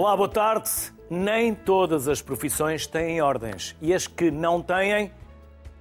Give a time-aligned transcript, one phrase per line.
[0.00, 0.70] Olá, boa tarde.
[1.10, 5.10] Nem todas as profissões têm ordens e as que não têm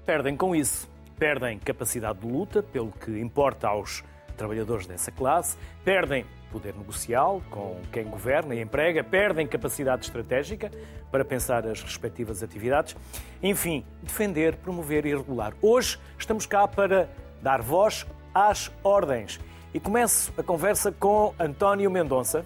[0.07, 0.89] perdem com isso.
[1.19, 4.03] Perdem capacidade de luta, pelo que importa aos
[4.35, 5.55] trabalhadores dessa classe,
[5.85, 10.71] perdem poder negocial com quem governa e emprega, perdem capacidade estratégica
[11.11, 12.97] para pensar as respectivas atividades.
[13.43, 15.53] Enfim, defender, promover e regular.
[15.61, 17.07] Hoje estamos cá para
[17.39, 18.03] dar voz
[18.33, 19.39] às ordens.
[19.75, 22.43] E começo a conversa com António Mendonça,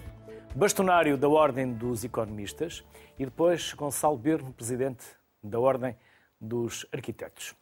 [0.54, 2.84] bastonário da Ordem dos Economistas,
[3.18, 5.04] e depois Gonçalo Birno, presidente
[5.42, 5.96] da Ordem
[6.40, 7.54] dos Arquitetos.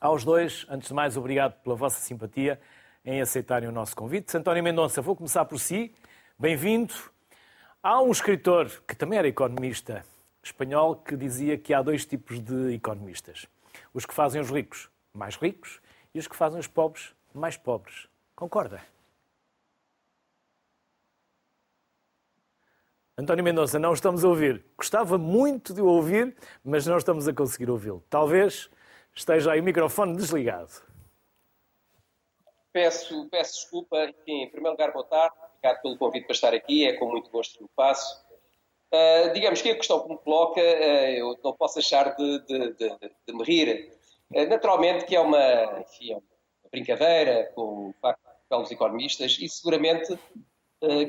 [0.00, 2.60] Aos dois, antes de mais, obrigado pela vossa simpatia
[3.04, 4.36] em aceitarem o nosso convite.
[4.36, 5.94] António Mendonça, vou começar por si.
[6.38, 6.92] Bem-vindo.
[7.82, 10.04] Há um escritor que também era economista
[10.42, 13.46] espanhol que dizia que há dois tipos de economistas:
[13.94, 15.80] os que fazem os ricos mais ricos
[16.14, 18.08] e os que fazem os pobres mais pobres.
[18.34, 18.80] Concorda?
[23.18, 24.64] António Mendonça, não estamos a ouvir.
[24.76, 28.00] Gostava muito de o ouvir, mas não estamos a conseguir ouvi-lo.
[28.08, 28.70] Talvez
[29.12, 30.70] esteja aí o microfone desligado.
[32.72, 34.14] Peço, peço desculpa.
[34.24, 35.34] Em primeiro lugar, boa tarde.
[35.56, 36.86] Obrigado pelo convite para estar aqui.
[36.86, 38.24] É com muito gosto que o faço.
[38.94, 42.72] Uh, digamos que a questão que me coloca, uh, eu não posso deixar de, de,
[42.74, 43.92] de, de me rir.
[44.30, 46.22] Uh, naturalmente que é uma, enfim, é uma
[46.70, 50.16] brincadeira com o facto de dos economistas e seguramente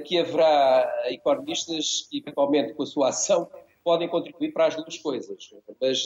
[0.05, 3.49] que haverá economistas que, eventualmente, com a sua ação,
[3.83, 5.49] podem contribuir para as duas coisas.
[5.79, 6.03] Mas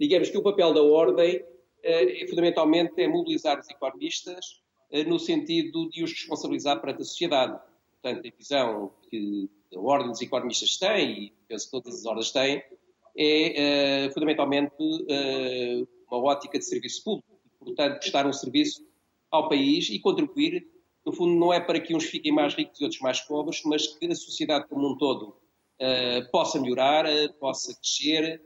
[0.00, 1.44] digamos que o papel da ordem
[1.82, 4.62] é, fundamentalmente é mobilizar os economistas
[5.06, 7.58] no sentido de os responsabilizar perante a sociedade.
[8.00, 12.30] Portanto, a visão que a ordem dos economistas tem, e penso que todas as ordens
[12.30, 12.62] têm,
[13.16, 14.74] é fundamentalmente
[16.10, 17.28] uma ótica de serviço público.
[17.58, 18.86] Portanto, prestar um serviço
[19.30, 20.66] ao país e contribuir,
[21.04, 23.86] no fundo, não é para que uns fiquem mais ricos e outros mais pobres, mas
[23.86, 25.36] que a sociedade como um todo
[26.30, 27.04] possa melhorar,
[27.40, 28.40] possa crescer,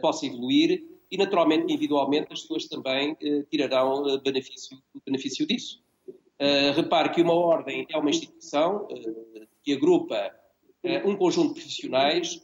[0.00, 5.82] possa evoluir e, naturalmente, individualmente, as pessoas também uh, tirarão uh, benefício, benefício disso.
[6.08, 8.86] Uh, repare que uma ordem é uma instituição
[9.62, 10.34] que agrupa
[11.04, 12.40] um conjunto de profissionais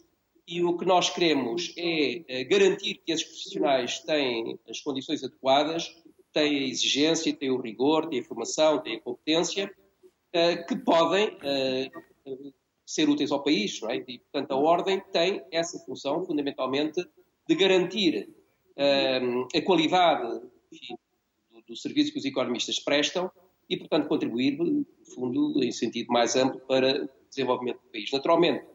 [0.46, 5.90] e o que nós queremos é garantir que esses profissionais têm as condições adequadas,
[6.36, 9.74] têm a exigência, têm o rigor, têm a formação, têm a competência,
[10.68, 11.34] que podem
[12.84, 13.80] ser úteis ao país.
[13.84, 13.96] É?
[14.06, 17.02] E, portanto, a ordem tem essa função, fundamentalmente,
[17.48, 18.28] de garantir
[19.54, 20.94] a qualidade enfim,
[21.50, 23.30] do, do, serviço que os economistas prestam
[23.70, 28.12] e, portanto, contribuir, no fundo, em sentido mais amplo para o desenvolvimento do país.
[28.12, 28.66] Naturalmente,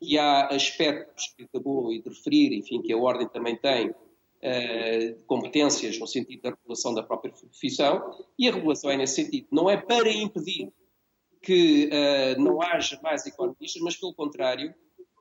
[0.00, 3.94] que há aspectos que acabou de referir, enfim, que a Ordem também tem,
[4.44, 8.02] uh, competências no sentido da regulação da própria profissão,
[8.38, 9.46] e a regulação é nesse sentido.
[9.50, 10.70] Não é para impedir
[11.42, 14.74] que uh, não haja mais economistas, mas, pelo contrário,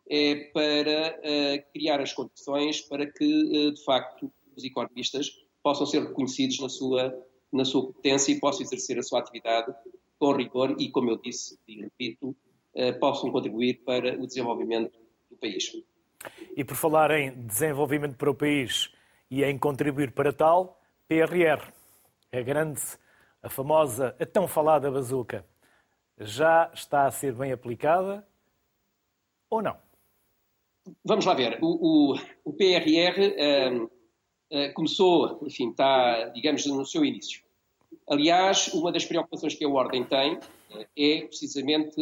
[0.09, 5.31] é para uh, criar as condições para que, de facto, os economistas
[5.63, 9.73] possam ser reconhecidos na sua, na sua competência e possam exercer a sua atividade
[10.19, 12.35] com rigor e, como eu disse e repito,
[13.00, 14.97] possam contribuir para o desenvolvimento
[15.29, 15.72] do país.
[16.55, 18.91] E por falar em desenvolvimento para o país
[19.29, 21.72] e em contribuir para tal, PRR,
[22.31, 22.81] a grande,
[23.41, 25.45] a famosa, a tão falada bazuca,
[26.19, 28.25] já está a ser bem aplicada
[29.50, 29.78] ou não?
[31.03, 31.59] Vamos lá ver.
[31.61, 37.41] O, o, o PRR uh, uh, começou, enfim, está, digamos, no seu início.
[38.09, 41.95] Aliás, uma das preocupações que a Ordem tem uh, é precisamente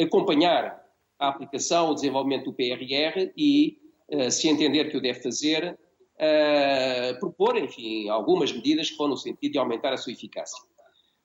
[0.00, 0.80] acompanhar
[1.18, 3.78] a aplicação, o desenvolvimento do PRR e,
[4.30, 5.78] se entender que o deve fazer,
[7.18, 10.62] propor, enfim, algumas medidas que vão no sentido de aumentar a sua eficácia.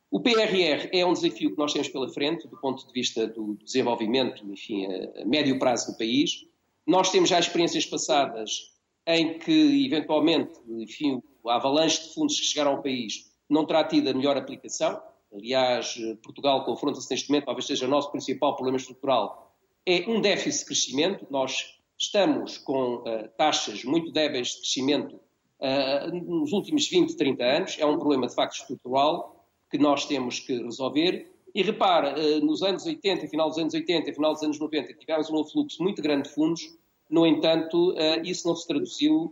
[0.10, 3.56] O PRR é um desafio que nós temos pela frente, do ponto de vista do
[3.64, 4.86] desenvolvimento, enfim,
[5.22, 6.46] a médio prazo do país.
[6.86, 8.72] Nós temos já experiências passadas
[9.06, 14.10] em que, eventualmente, enfim, a avalanche de fundos que chegaram ao país não terá tido
[14.10, 15.02] a melhor aplicação.
[15.34, 19.54] Aliás, Portugal confronta-se neste momento, talvez seja o nosso principal problema estrutural,
[19.86, 21.28] é um déficit de crescimento.
[21.30, 25.20] Nós estamos com uh, taxas muito débeis de crescimento
[25.60, 27.78] uh, nos últimos 20, 30 anos.
[27.80, 31.32] É um problema, de facto, estrutural que nós temos que resolver.
[31.54, 35.30] E repara, eh, nos anos 80, final dos anos 80, final dos anos 90, tivemos
[35.30, 36.62] um fluxo muito grande de fundos,
[37.10, 39.32] no entanto, isso não se traduziu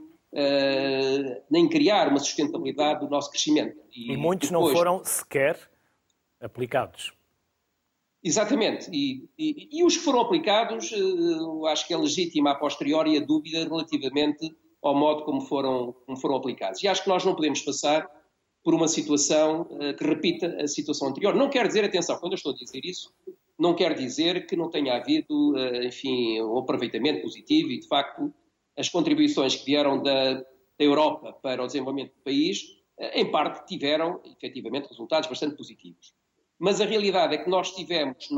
[1.51, 3.77] nem criar uma sustentabilidade do nosso crescimento.
[3.93, 4.69] E, e muitos depois...
[4.69, 5.59] não foram sequer
[6.41, 7.13] aplicados.
[8.25, 8.89] Exatamente.
[8.91, 10.91] E, e, e, os que foram aplicados,
[11.67, 14.51] acho que é legítima a posteriori a dúvida relativamente
[14.81, 16.81] ao modo como foram, como foram aplicados.
[16.81, 18.09] E acho que nós não podemos passar
[18.63, 21.35] por uma situação uh, que repita a situação anterior.
[21.35, 23.13] Não quer dizer, atenção, quando eu estou a dizer isso,
[23.59, 28.33] não quer dizer que não tenha havido, eh, enfim, um aproveitamento positivo e, de facto,
[28.75, 30.43] as contribuições que vieram da, da
[30.79, 32.63] Europa para o desenvolvimento do país,
[32.99, 36.14] eh, em parte tiveram, efetivamente, resultados bastante positivos.
[36.57, 38.29] Mas a realidade é que nós tivemos,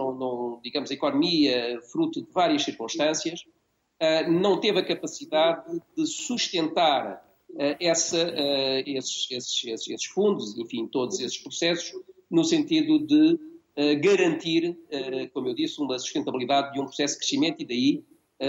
[0.63, 3.43] digamos, a economia fruto de várias circunstâncias,
[3.99, 7.25] eh, não teve a capacidade de sustentar
[7.79, 8.17] essa,
[8.85, 11.93] esses, esses, esses fundos, enfim, todos esses processos,
[12.29, 13.39] no sentido de
[14.01, 14.77] garantir,
[15.33, 18.03] como eu disse, uma sustentabilidade de um processo de crescimento e daí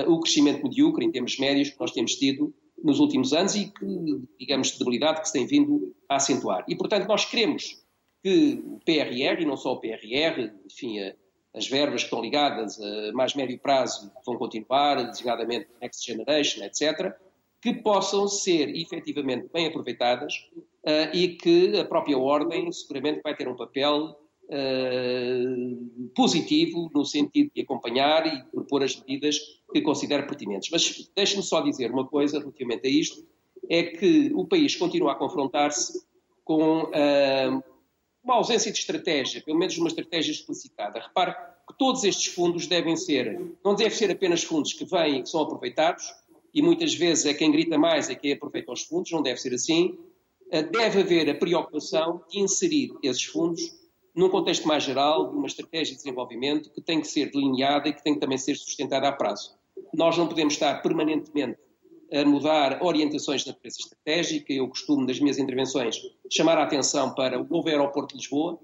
[0.09, 4.21] o crescimento medíocre em termos médios que nós temos tido nos últimos anos e que,
[4.39, 6.65] digamos, de debilidade que se tem vindo a acentuar.
[6.69, 7.83] E, portanto, nós queremos
[8.23, 10.99] que o PRR, e não só o PRR, enfim,
[11.55, 17.15] as verbas que estão ligadas a mais médio prazo vão continuar, designadamente Next Generation, etc.,
[17.61, 20.35] que possam ser efetivamente bem aproveitadas
[20.85, 27.51] uh, e que a própria Ordem seguramente vai ter um papel uh, positivo no sentido
[27.55, 29.39] de acompanhar e propor as medidas
[29.73, 30.71] que considera pertinentes.
[30.71, 33.27] Mas deixe-me só dizer uma coisa relativamente a isto,
[33.69, 36.07] é que o país continua a confrontar-se
[36.45, 37.63] com uh,
[38.29, 41.01] uma ausência de estratégia, pelo menos uma estratégia explicitada.
[41.01, 41.33] Repare
[41.67, 45.31] que todos estes fundos devem ser, não devem ser apenas fundos que vêm e que
[45.31, 46.05] são aproveitados,
[46.53, 49.55] e muitas vezes é quem grita mais é quem aproveita os fundos, não deve ser
[49.55, 49.99] assim.
[50.51, 53.63] Eh, deve haver a preocupação de inserir esses fundos
[54.15, 57.95] num contexto mais geral, de uma estratégia de desenvolvimento que tem que ser delineada e
[57.95, 59.55] que tem que também ser sustentada a prazo.
[59.95, 61.59] Nós não podemos estar permanentemente
[62.13, 64.53] a mudar orientações da natureza estratégica.
[64.53, 65.97] Eu costumo, nas minhas intervenções,
[66.31, 68.59] chamar a atenção para o novo aeroporto de Lisboa.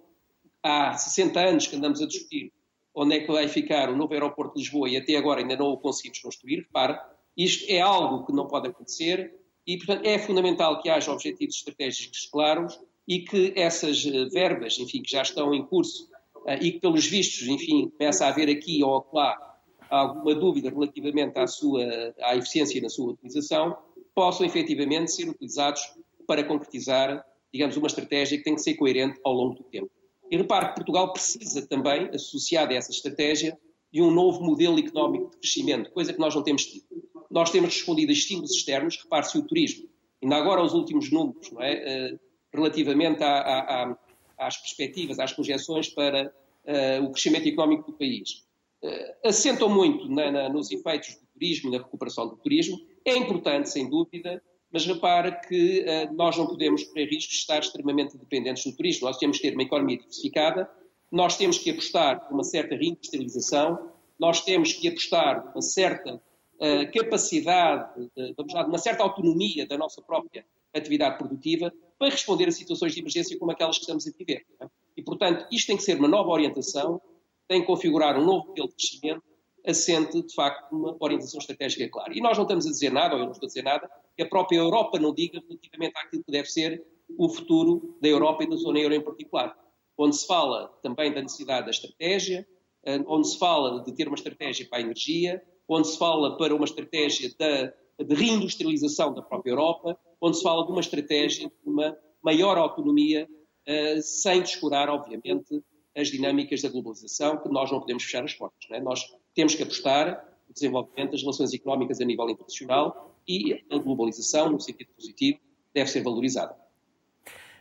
[0.62, 2.52] Há 60 anos que andamos a discutir
[2.94, 5.66] onde é que vai ficar o novo aeroporto de Lisboa e até agora ainda não
[5.66, 6.60] o conseguimos construir.
[6.60, 7.04] Repara,
[7.36, 9.34] isto é algo que não pode acontecer
[9.66, 15.02] e, portanto, é fundamental que haja objetivos estratégicos claros e que essas eh, verbas, enfim,
[15.02, 16.08] que já estão em curso
[16.46, 19.53] eh, e que, pelos vistos, enfim, começa a haver aqui ou lá
[20.00, 21.82] alguma dúvida relativamente à sua
[22.22, 23.76] à eficiência na sua utilização,
[24.14, 25.82] possam efetivamente ser utilizados
[26.26, 29.90] para concretizar, digamos, uma estratégia que tem que ser coerente ao longo do tempo.
[30.30, 33.58] E repare que Portugal precisa também, associado a essa estratégia,
[33.92, 36.84] de um novo modelo económico de crescimento, coisa que nós não temos tido.
[37.30, 39.88] Nós temos respondido a estímulos externos, repare-se o turismo.
[40.22, 41.72] Ainda agora os últimos números, é?
[41.72, 42.18] Eh,
[42.52, 46.32] relativamente às perspectivas, às projeções para
[46.64, 48.43] uh, o crescimento económico do país.
[48.84, 52.78] Uh, assentam muito na, na, nos efeitos do turismo na recuperação do turismo.
[53.02, 57.60] É importante, sem dúvida, mas repara que uh, nós não podemos correr risco de estar
[57.60, 59.06] extremamente dependentes do turismo.
[59.06, 60.70] Nós temos que ter uma economia diversificada,
[61.10, 66.14] nós temos que apostar por uma certa reindustrialização, nós temos que apostar por uma certa
[66.16, 70.44] uh, capacidade, de, vamos lá, uma certa autonomia da nossa própria
[70.74, 74.44] atividade produtiva para responder a situações de emergência como aquelas que estamos a viver.
[74.60, 74.66] É?
[74.96, 77.00] E, portanto, isto tem que ser uma nova orientação,
[77.48, 79.22] tem que configurar um novo modelo de crescimento
[79.66, 82.12] assente, de facto, uma orientação estratégica clara.
[82.14, 84.22] E nós não estamos a dizer nada, ou eu não estou a dizer nada, que
[84.22, 86.84] a própria Europa não diga relativamente àquilo que deve ser
[87.16, 89.56] o futuro da Europa e da zona euro em particular.
[89.96, 92.46] Onde se fala também da necessidade da estratégia,
[92.84, 96.54] eh, onde se fala de ter uma estratégia para a energia, onde se fala para
[96.54, 101.96] uma estratégia de reindustrialização da própria Europa, onde se fala de uma estratégia de uma
[102.22, 103.28] maior autonomia,
[103.68, 105.62] uh, sem descurar, obviamente,
[105.96, 108.70] as dinâmicas da globalização, que nós não podemos fechar as portas.
[108.70, 108.80] É?
[108.80, 114.50] Nós temos que apostar no desenvolvimento das relações económicas a nível internacional e a globalização,
[114.50, 115.38] no sentido positivo,
[115.72, 116.54] deve ser valorizada.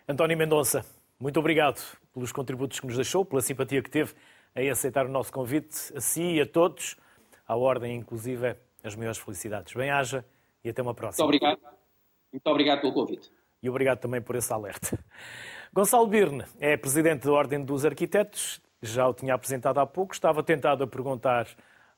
[0.08, 0.86] António Mendonça,
[1.20, 1.82] muito obrigado
[2.14, 4.14] pelos contributos que nos deixou, pela simpatia que teve
[4.56, 6.96] em aceitar o nosso convite, a si e a todos,
[7.48, 9.74] à ordem inclusive, as maiores felicidades.
[9.74, 10.26] Bem-haja
[10.64, 11.26] e até uma próxima.
[11.26, 11.74] Muito obrigado.
[12.32, 13.32] Muito obrigado pelo convite.
[13.62, 15.00] E obrigado também por esse alerta.
[15.74, 20.14] Gonçalo Birne é presidente da Ordem dos Arquitetos, já o tinha apresentado há pouco.
[20.14, 21.48] Estava tentado a perguntar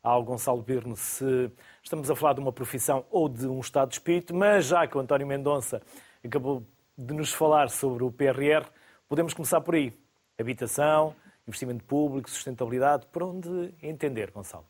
[0.02, 1.52] ao Gonçalo Birne se
[1.84, 4.98] estamos a falar de uma profissão ou de um estado de espírito, mas já que
[4.98, 5.82] o António Mendonça
[6.24, 6.66] acabou
[6.98, 8.66] de nos falar sobre o PRR,
[9.10, 9.92] podemos começar por aí.
[10.40, 11.14] Habitação,
[11.46, 14.66] investimento público, sustentabilidade, por onde entender, Gonçalo?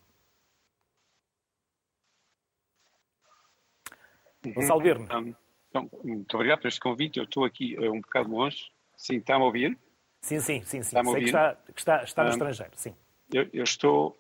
[4.44, 5.36] Gonçalo Birne.
[5.70, 7.20] Então, muito obrigado por este convite.
[7.20, 8.74] Eu estou aqui uh, um bocado longe.
[9.06, 9.78] Sim, está-me a ouvir?
[10.20, 10.82] Sim, sim, sim.
[10.82, 11.04] sim.
[11.04, 12.96] Sei que está, que está, está no um, estrangeiro, sim.
[13.32, 14.18] Eu, eu, estou...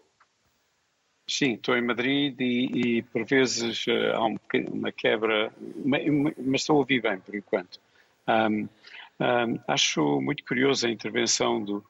[1.27, 4.37] Sim, estou em Madrid e, e por vezes uh, há um,
[4.71, 5.51] uma quebra,
[5.83, 7.79] mas estou a ouvir bem por enquanto.
[8.27, 8.69] Um,
[9.67, 11.83] acho muito curiosa a intervenção do,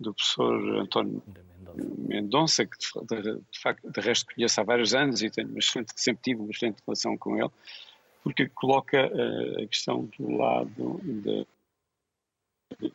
[0.00, 1.22] do professor António
[1.98, 5.92] Mendonça, que de, de, de, facto, de resto conheço há vários anos e tenho excelente,
[5.96, 7.50] sempre tive uma excelente relação com ele
[8.22, 11.00] porque coloca uh, a questão do lado
[12.80, 12.92] de,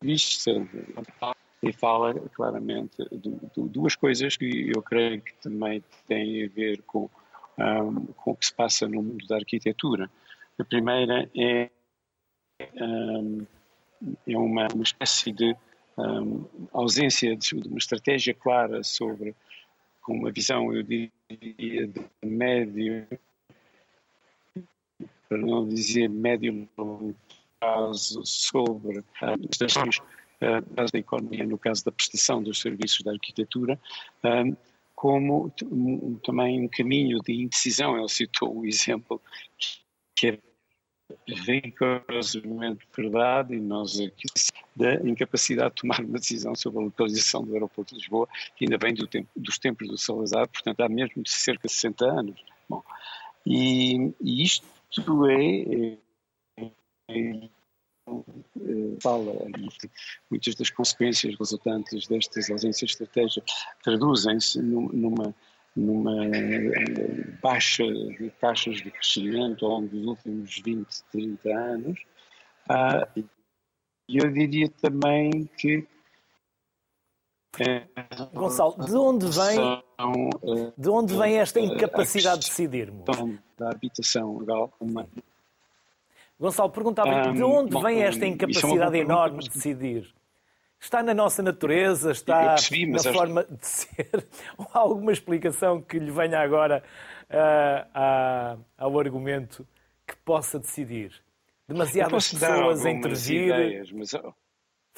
[0.00, 0.52] vista
[1.62, 6.82] e fala claramente de, de, duas coisas que eu creio que também têm a ver
[6.82, 7.10] com,
[7.58, 10.10] um, com o que se passa no mundo da arquitetura.
[10.58, 11.70] A primeira é,
[12.80, 13.46] um,
[14.26, 15.56] é uma, uma espécie de
[15.96, 19.34] um, ausência de uma estratégia clara sobre,
[20.02, 23.06] com uma visão, eu diria, de médio,
[25.28, 26.68] para não dizer médio
[27.60, 30.00] prazo, sobre as questões
[30.40, 33.78] da economia, no caso da prestação dos serviços da arquitetura,
[34.24, 34.56] um,
[34.94, 35.52] como
[36.24, 37.96] também um caminho de indecisão.
[37.96, 39.20] Ele citou o exemplo
[40.14, 40.38] que é
[41.26, 44.26] rigorosamente verdade e nós aqui
[44.76, 48.76] da incapacidade de tomar uma decisão sobre a localização do aeroporto de Lisboa, que ainda
[48.76, 52.44] vem do tempo, dos tempos do Salazar, portanto há mesmo cerca de 60 anos.
[52.68, 52.82] Bom,
[53.46, 54.66] e, e isto
[55.28, 55.98] é,
[57.10, 57.48] é,
[59.02, 59.32] fala
[60.30, 63.42] muitas das consequências resultantes destas ausências de estratégia
[63.82, 65.34] traduzem-se numa
[65.78, 66.12] numa
[67.40, 72.00] baixa de taxas de crescimento ao longo dos últimos 20, 30 anos.
[72.68, 73.08] Ah,
[74.08, 75.86] eu diria também que.
[78.32, 83.04] Gonçalo, de onde vem, de onde vem esta incapacidade de decidirmos?
[83.56, 84.44] Da habitação
[84.80, 85.06] uma...
[86.38, 90.14] Gonçalo, perguntava de onde vem esta é incapacidade enorme de decidir?
[90.80, 93.12] Está na nossa natureza, está percebi, na acho...
[93.12, 94.26] forma de ser?
[94.56, 96.84] Ou há alguma explicação que lhe venha agora
[97.28, 99.66] uh, ao argumento
[100.06, 101.12] que possa decidir?
[101.66, 103.48] Demasiadas pessoas a intervir?
[103.48, 104.12] Ideias, mas...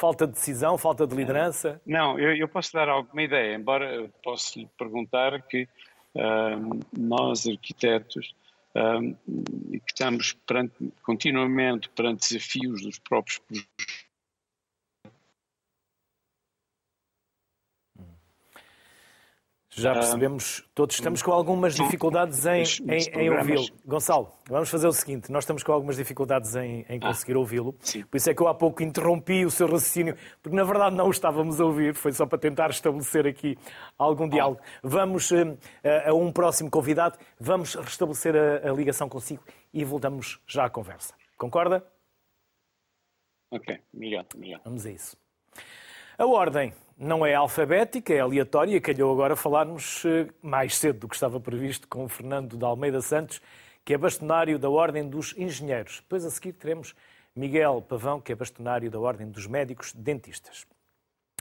[0.00, 1.78] Falta de decisão, falta de liderança?
[1.84, 5.68] Não, eu, eu posso dar alguma ideia, embora possa lhe perguntar que
[6.14, 8.34] uh, nós, arquitetos,
[8.74, 9.14] uh,
[9.78, 13.42] que estamos perante, continuamente perante desafios dos próprios
[19.80, 23.64] Já percebemos, todos estamos com algumas dificuldades em, em, em ouvi-lo.
[23.86, 27.38] Gonçalo, vamos fazer o seguinte: nós estamos com algumas dificuldades em, em ah, conseguir ah,
[27.38, 27.72] ouvi-lo.
[27.72, 31.06] Por isso é que eu há pouco interrompi o seu raciocínio, porque na verdade não
[31.06, 33.56] o estávamos a ouvir, foi só para tentar estabelecer aqui
[33.98, 34.28] algum ah.
[34.28, 34.60] diálogo.
[34.82, 35.56] Vamos uh,
[36.04, 41.14] a um próximo convidado, vamos restabelecer a, a ligação consigo e voltamos já à conversa.
[41.38, 41.84] Concorda?
[43.50, 44.62] Ok, obrigado, obrigado.
[44.64, 45.16] Vamos a isso.
[46.18, 48.78] A ordem não é alfabética, é aleatória.
[48.78, 53.00] Calhou agora falarmos eh, mais cedo do que estava previsto com o Fernando de Almeida
[53.00, 53.40] Santos,
[53.82, 56.00] que é bastonário da Ordem dos Engenheiros.
[56.00, 56.94] Depois a seguir teremos
[57.34, 60.66] Miguel Pavão, que é bastonário da Ordem dos Médicos Dentistas.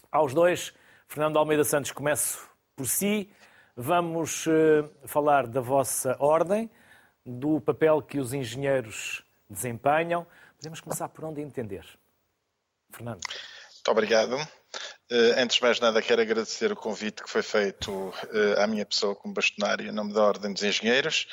[0.09, 0.73] Aos dois,
[1.09, 3.29] Fernando Almeida Santos, começo por si.
[3.75, 6.69] Vamos uh, falar da vossa ordem,
[7.25, 10.25] do papel que os engenheiros desempenham.
[10.57, 11.85] Podemos começar por onde entender.
[12.91, 13.21] Fernando.
[13.25, 14.58] Muito obrigado.
[15.11, 18.85] Uh, antes de mais nada, quero agradecer o convite que foi feito uh, à minha
[18.85, 21.25] pessoa como bastonário em nome da Ordem dos Engenheiros.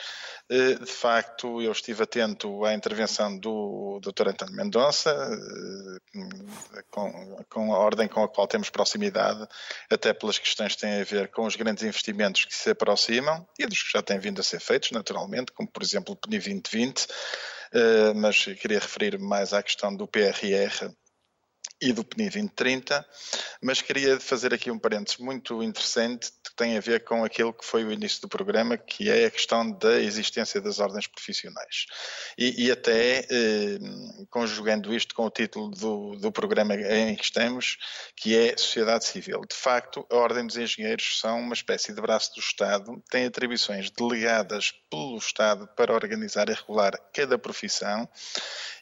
[0.50, 4.28] Uh, de facto, eu estive atento à intervenção do Dr.
[4.28, 5.14] António Mendonça,
[7.50, 9.46] com, a ordem com a qual temos proximidade,
[9.90, 13.66] até pelas questões que têm a ver com os grandes investimentos que se aproximam e
[13.66, 17.06] dos que já têm vindo a ser feitos, naturalmente, como por exemplo o PNI 2020,
[18.14, 20.90] mas queria referir mais à questão do PRR
[21.80, 23.06] e do PNI 2030,
[23.62, 27.64] mas queria fazer aqui um parênteses muito interessante que tem a ver com aquilo que
[27.64, 31.86] foi o início do programa, que é a questão da existência das ordens profissionais.
[32.38, 33.78] E, e até eh,
[34.30, 37.76] conjugando isto com o título do, do programa em que estamos,
[38.16, 39.42] que é Sociedade Civil.
[39.48, 43.90] De facto, a Ordem dos Engenheiros são uma espécie de braço do Estado, têm atribuições
[43.90, 48.08] delegadas pelo Estado para organizar e regular cada profissão,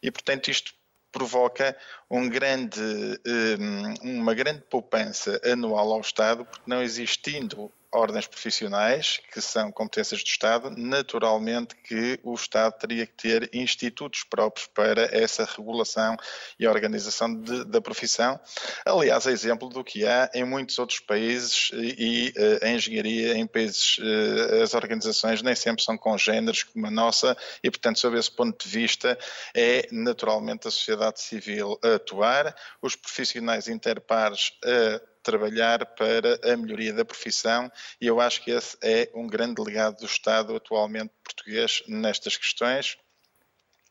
[0.02, 0.72] e portanto isto
[1.14, 1.76] provoca
[2.10, 2.80] um grande,
[3.24, 10.22] hum, uma grande poupança anual ao Estado, porque não existindo ordens profissionais, que são competências
[10.22, 16.16] do Estado, naturalmente que o Estado teria que ter institutos próprios para essa regulação
[16.58, 18.38] e organização de, da profissão.
[18.84, 23.34] Aliás, é exemplo do que há em muitos outros países e, e eh, a engenharia
[23.34, 28.18] em países, eh, as organizações nem sempre são congêneres como a nossa e, portanto, sob
[28.18, 29.16] esse ponto de vista,
[29.54, 36.92] é naturalmente a sociedade civil a atuar, os profissionais interpares a trabalhar para a melhoria
[36.92, 41.82] da profissão e eu acho que esse é um grande legado do Estado atualmente português
[41.88, 42.96] nestas questões.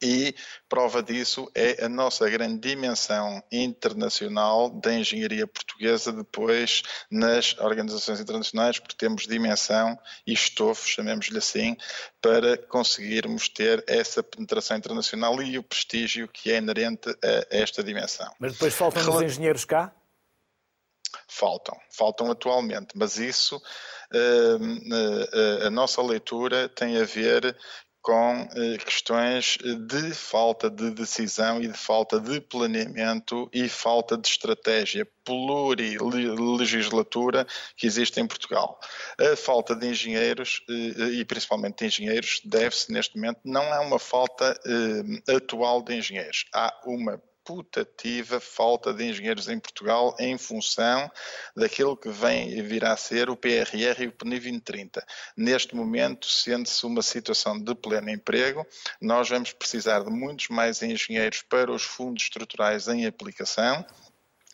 [0.02, 0.36] E
[0.68, 8.80] prova disso é a nossa grande dimensão internacional da engenharia portuguesa, depois nas organizações internacionais,
[8.80, 9.98] porque temos dimensão
[10.28, 11.78] e estofo, chamemos-lhe assim,
[12.22, 18.30] para conseguirmos ter essa penetração internacional e o prestígio que é inerente a esta dimensão.
[18.40, 19.94] Mas depois faltam os engenheiros cá?
[21.28, 27.56] Faltam, faltam atualmente, mas isso, uh, uh, a nossa leitura tem a ver
[28.04, 34.28] com eh, questões de falta de decisão e de falta de planeamento e falta de
[34.28, 38.78] estratégia plurilegislatura que existe em Portugal.
[39.18, 43.98] A falta de engenheiros, eh, e principalmente de engenheiros, deve-se neste momento, não há uma
[43.98, 45.04] falta eh,
[45.38, 51.12] atual de engenheiros, há uma putativa falta de engenheiros em Portugal em função
[51.56, 55.06] daquilo que vem virá a ser o PRR e o PNI 2030.
[55.36, 58.66] Neste momento, sendo-se uma situação de pleno emprego,
[59.02, 63.86] nós vamos precisar de muitos mais engenheiros para os fundos estruturais em aplicação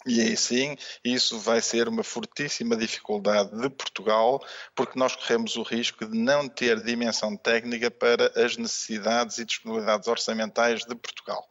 [0.06, 4.41] e aí sim, isso vai ser uma fortíssima dificuldade de Portugal,
[4.74, 10.08] porque nós corremos o risco de não ter dimensão técnica para as necessidades e disponibilidades
[10.08, 11.46] orçamentais de Portugal.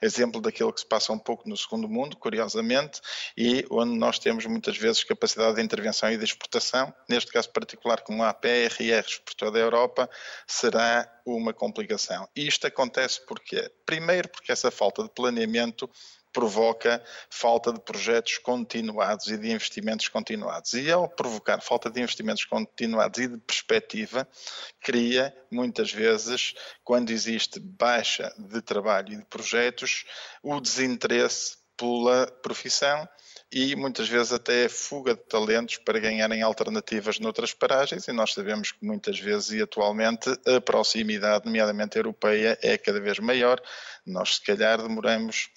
[0.00, 3.00] Exemplo daquilo que se passa um pouco no segundo mundo, curiosamente,
[3.36, 8.00] e onde nós temos muitas vezes capacidade de intervenção e de exportação, neste caso particular,
[8.00, 10.08] como há PRRs por toda a Europa,
[10.46, 12.26] será uma complicação.
[12.34, 15.88] E isto acontece porque, primeiro, porque essa falta de planeamento
[16.32, 20.72] provoca falta de projetos continuados e de investimentos continuados.
[20.74, 24.28] E ao provocar falta de investimentos continuados e de perspectiva,
[24.80, 30.04] cria muitas vezes, quando existe baixa de trabalho e de projetos,
[30.42, 33.08] o desinteresse pela profissão
[33.52, 38.70] e muitas vezes até fuga de talentos para ganharem alternativas noutras paragens e nós sabemos
[38.70, 43.60] que muitas vezes e atualmente a proximidade, nomeadamente europeia, é cada vez maior.
[44.06, 45.50] Nós se calhar demoramos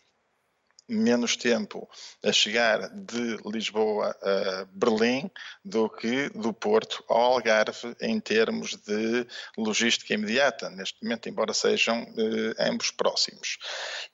[0.87, 1.89] menos tempo
[2.23, 5.29] a chegar de Lisboa a Berlim
[5.63, 9.25] do que do Porto ao Algarve em termos de
[9.57, 13.57] logística imediata, neste momento, embora sejam eh, ambos próximos.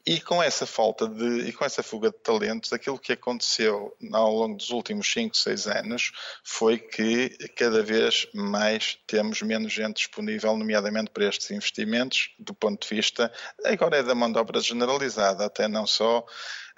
[0.05, 4.33] E com essa falta de, e com essa fuga de talentos, aquilo que aconteceu ao
[4.33, 6.11] longo dos últimos 5, 6 anos
[6.43, 12.87] foi que cada vez mais temos menos gente disponível, nomeadamente para estes investimentos, do ponto
[12.87, 13.31] de vista,
[13.65, 16.25] agora é da mão de obra generalizada, até não só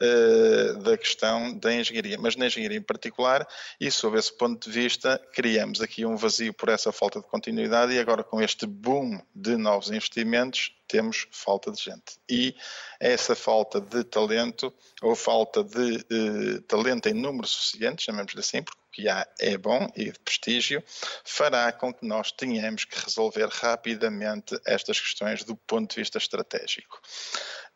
[0.01, 2.17] uh, da questão da engenharia.
[2.17, 3.47] Mas na engenharia em particular,
[3.79, 7.93] e sob esse ponto de vista, criamos aqui um vazio por essa falta de continuidade
[7.93, 12.19] e agora com este boom de novos investimentos, temos falta de gente.
[12.29, 12.55] E
[12.99, 18.80] essa falta de talento, ou falta de uh, talento em número suficiente, chamamos-lhe assim, porque
[18.91, 20.83] que há é bom e de prestígio,
[21.23, 26.99] fará com que nós tenhamos que resolver rapidamente estas questões do ponto de vista estratégico.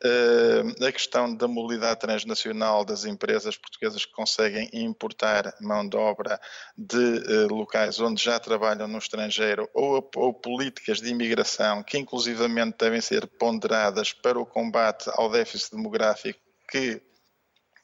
[0.04, 6.38] Uh, a questão da mobilidade transnacional das empresas portuguesas que conseguem importar mão de obra
[6.76, 12.76] de uh, locais onde já trabalham no estrangeiro ou, ou políticas de imigração que inclusivamente
[12.78, 17.00] devem ser ponderadas para o combate ao déficit demográfico que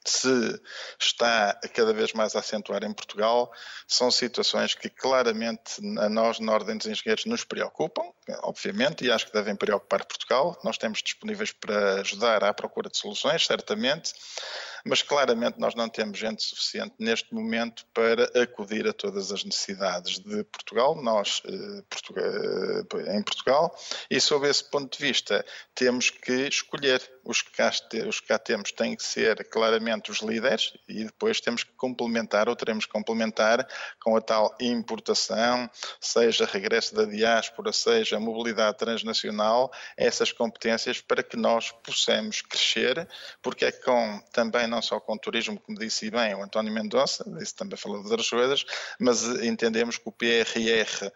[0.05, 0.61] se
[1.01, 3.53] está cada vez mais a acentuar em Portugal,
[3.87, 8.03] são situações que claramente a nós, na Ordem dos Engenheiros, nos preocupam,
[8.43, 10.59] obviamente, e acho que devem preocupar Portugal.
[10.65, 14.13] Nós temos disponíveis para ajudar à procura de soluções, certamente,
[14.85, 20.19] mas claramente nós não temos gente suficiente neste momento para acudir a todas as necessidades
[20.19, 21.83] de Portugal, nós eh,
[22.17, 23.77] eh, em Portugal,
[24.11, 27.01] e sob esse ponto de vista temos que escolher.
[27.25, 27.71] Os que cá,
[28.09, 32.49] os que cá temos têm que ser claramente os líderes e depois temos que complementar
[32.49, 33.65] ou teremos que complementar
[34.03, 41.37] com a tal importação, seja regresso da diáspora, seja mobilidade transnacional, essas competências para que
[41.37, 43.09] nós possamos crescer,
[43.41, 47.25] porque é com também não só com o turismo, como disse bem o António Mendonça,
[47.39, 48.65] disse também falou de outras coisas,
[48.99, 51.13] mas entendemos que o PRR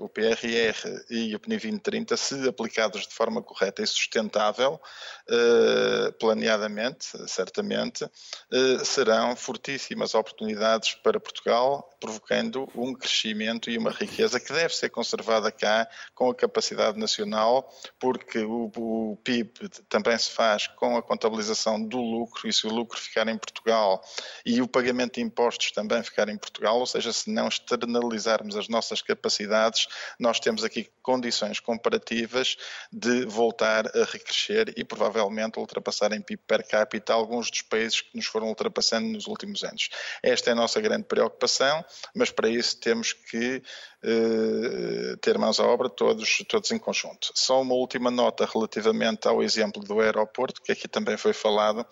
[0.00, 4.80] o PRR e o PNI 2030, se aplicados de forma correta e sustentável,
[5.28, 14.38] uh, planeadamente, certamente, uh, serão fortíssimas oportunidades para Portugal, provocando um crescimento e uma riqueza
[14.38, 20.30] que deve ser conservada cá com a capacidade nacional, porque o, o PIB também se
[20.30, 24.02] faz com a contabilização do lucro, e se o lucro ficar em Portugal
[24.44, 28.68] e o pagamento de impostos também ficar em Portugal, ou seja, se não externalizarmos as
[28.68, 29.86] nossas nossas capacidades,
[30.18, 32.56] nós temos aqui condições comparativas
[32.90, 38.16] de voltar a recrescer e provavelmente ultrapassar em PIB per capita alguns dos países que
[38.16, 39.90] nos foram ultrapassando nos últimos anos.
[40.22, 43.62] Esta é a nossa grande preocupação, mas para isso temos que
[44.02, 47.30] eh, ter mãos à obra todos, todos em conjunto.
[47.34, 51.86] Só uma última nota relativamente ao exemplo do aeroporto, que aqui também foi falado,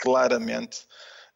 [0.00, 0.80] claramente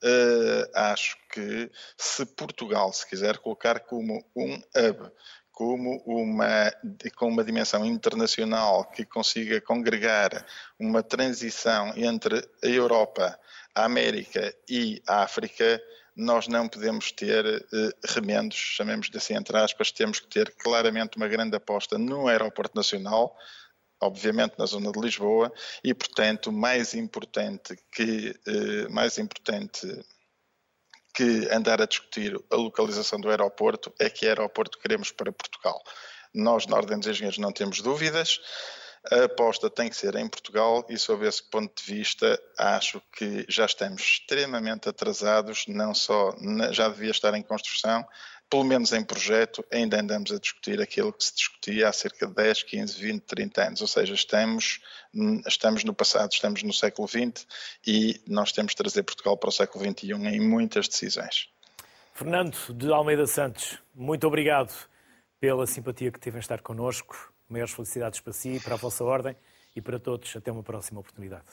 [0.04, 5.10] Uh, acho que se Portugal se quiser colocar como um hub
[5.54, 6.72] como uma,
[7.16, 10.44] com uma dimensão internacional que consiga congregar
[10.78, 13.38] uma transição entre a Europa,
[13.72, 15.80] a América e a África,
[16.16, 21.28] nós não podemos ter eh, remendos, chamemos-lhe assim entre aspas, temos que ter claramente uma
[21.28, 23.36] grande aposta no aeroporto nacional,
[24.04, 29.86] obviamente na zona de Lisboa, e portanto mais importante que eh, mais importante
[31.14, 35.80] que andar a discutir a localização do aeroporto é que aeroporto queremos para Portugal.
[36.34, 38.40] Nós, na Ordem dos Engenheiros, não temos dúvidas.
[39.12, 43.44] A aposta tem que ser em Portugal e, sob esse ponto de vista, acho que
[43.48, 46.34] já estamos extremamente atrasados, não só
[46.72, 48.04] já devia estar em construção,
[48.54, 52.34] pelo menos em projeto, ainda andamos a discutir aquilo que se discutia há cerca de
[52.34, 53.80] 10, 15, 20, 30 anos.
[53.80, 54.80] Ou seja, estamos,
[55.44, 57.44] estamos no passado, estamos no século XX
[57.84, 61.48] e nós temos de trazer Portugal para o século XXI em muitas decisões.
[62.12, 64.72] Fernando de Almeida Santos, muito obrigado
[65.40, 67.34] pela simpatia que teve em estar connosco.
[67.48, 69.34] Maiores felicidades para si, para a vossa ordem
[69.74, 70.36] e para todos.
[70.36, 71.46] Até uma próxima oportunidade.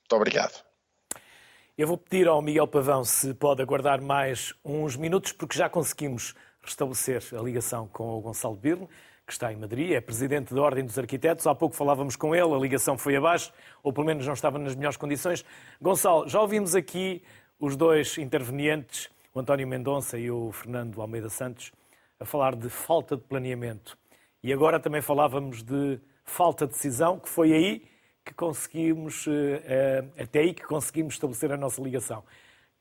[0.00, 0.69] Muito obrigado.
[1.80, 6.34] Eu vou pedir ao Miguel Pavão se pode aguardar mais uns minutos, porque já conseguimos
[6.60, 8.86] restabelecer a ligação com o Gonçalo Birne,
[9.26, 11.46] que está em Madrid, é presidente da Ordem dos Arquitetos.
[11.46, 13.50] Há pouco falávamos com ele, a ligação foi abaixo,
[13.82, 15.42] ou pelo menos não estava nas melhores condições.
[15.80, 17.22] Gonçalo, já ouvimos aqui
[17.58, 21.72] os dois intervenientes, o António Mendonça e o Fernando Almeida Santos,
[22.20, 23.96] a falar de falta de planeamento.
[24.42, 27.89] E agora também falávamos de falta de decisão, que foi aí
[28.24, 32.24] que conseguimos, eh, eh, até aí que conseguimos estabelecer a nossa ligação.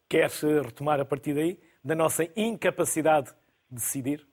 [0.07, 3.31] Queres eh, retomar a partir daí, da nossa incapacidade
[3.69, 4.25] de decidir?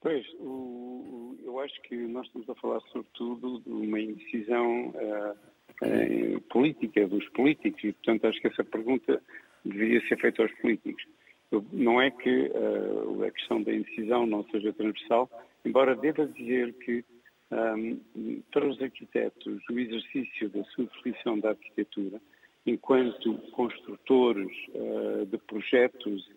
[0.00, 7.08] Pois, o, eu acho que nós estamos a falar sobretudo de uma indecisão uh, política,
[7.08, 9.20] dos políticos, e portanto acho que essa pergunta
[9.64, 11.02] deveria ser feita aos políticos.
[11.50, 15.28] Eu, não é que uh, a questão da indecisão não seja transversal,
[15.64, 17.04] embora deva dizer que
[17.50, 22.20] um, para os arquitetos, o exercício da sua profissão da arquitetura,
[22.66, 26.28] enquanto construtores uh, de projetos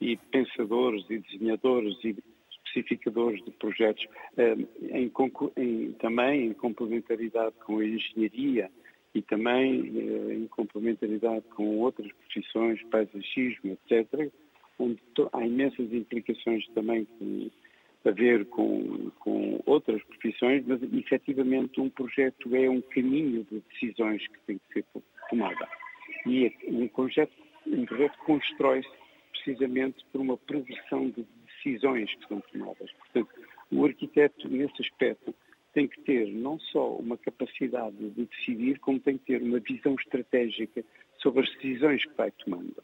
[0.00, 2.16] e pensadores e desenhadores e
[2.66, 4.04] especificadores de projetos,
[4.36, 5.10] em,
[5.56, 8.70] em, também em complementaridade com a engenharia
[9.14, 14.30] e também uh, em complementaridade com outras profissões, paisagismo, etc.,
[14.78, 14.98] onde
[15.32, 17.48] há imensas implicações também com
[18.04, 24.26] a ver com, com outras profissões, mas efetivamente um projeto é um caminho de decisões
[24.28, 24.84] que tem que ser
[25.30, 25.68] tomada.
[26.26, 27.32] E um projeto,
[27.66, 28.88] um projeto constrói-se
[29.32, 32.90] precisamente por uma progressão de decisões que são tomadas.
[32.92, 33.28] Portanto,
[33.72, 35.34] o arquiteto, nesse aspecto,
[35.72, 39.94] tem que ter não só uma capacidade de decidir, como tem que ter uma visão
[39.94, 40.84] estratégica
[41.18, 42.82] sobre as decisões que vai tomando.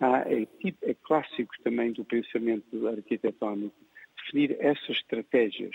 [0.00, 0.46] Há, é,
[0.82, 3.76] é clássico também do pensamento arquitetónico
[4.16, 5.74] definir essas estratégias.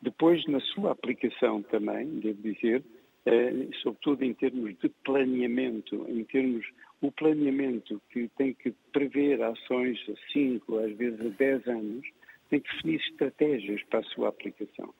[0.00, 2.82] depois, na sua aplicação também, devo dizer,
[3.24, 6.66] eh, sobretudo em termos de planeamento, em termos
[7.00, 12.06] o planeamento que tem que prever ações a 5, às vezes a 10 anos,
[12.50, 14.92] tem que definir estratégias para a sua aplicação.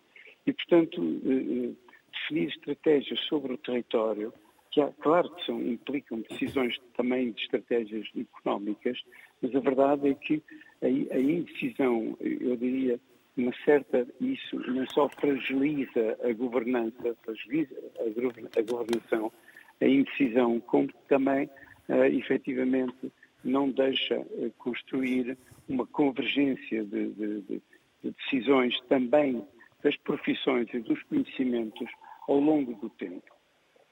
[0.47, 1.73] E, portanto, eh, eh,
[2.13, 4.33] definir estratégias sobre o território,
[4.71, 8.99] que há, claro que são, implicam decisões também de estratégias económicas,
[9.41, 10.41] mas a verdade é que
[10.83, 13.01] a, a indecisão, eu diria,
[13.37, 19.33] uma certa, isso não só fragiliza a governança, fragiliza a, a governação,
[19.81, 21.49] a indecisão, como também,
[21.89, 25.37] uh, efetivamente, não deixa uh, construir
[25.69, 27.63] uma convergência de, de, de,
[28.03, 29.47] decisões também
[29.83, 31.89] das profissões e dos conhecimentos
[32.29, 33.33] ao longo do tempo.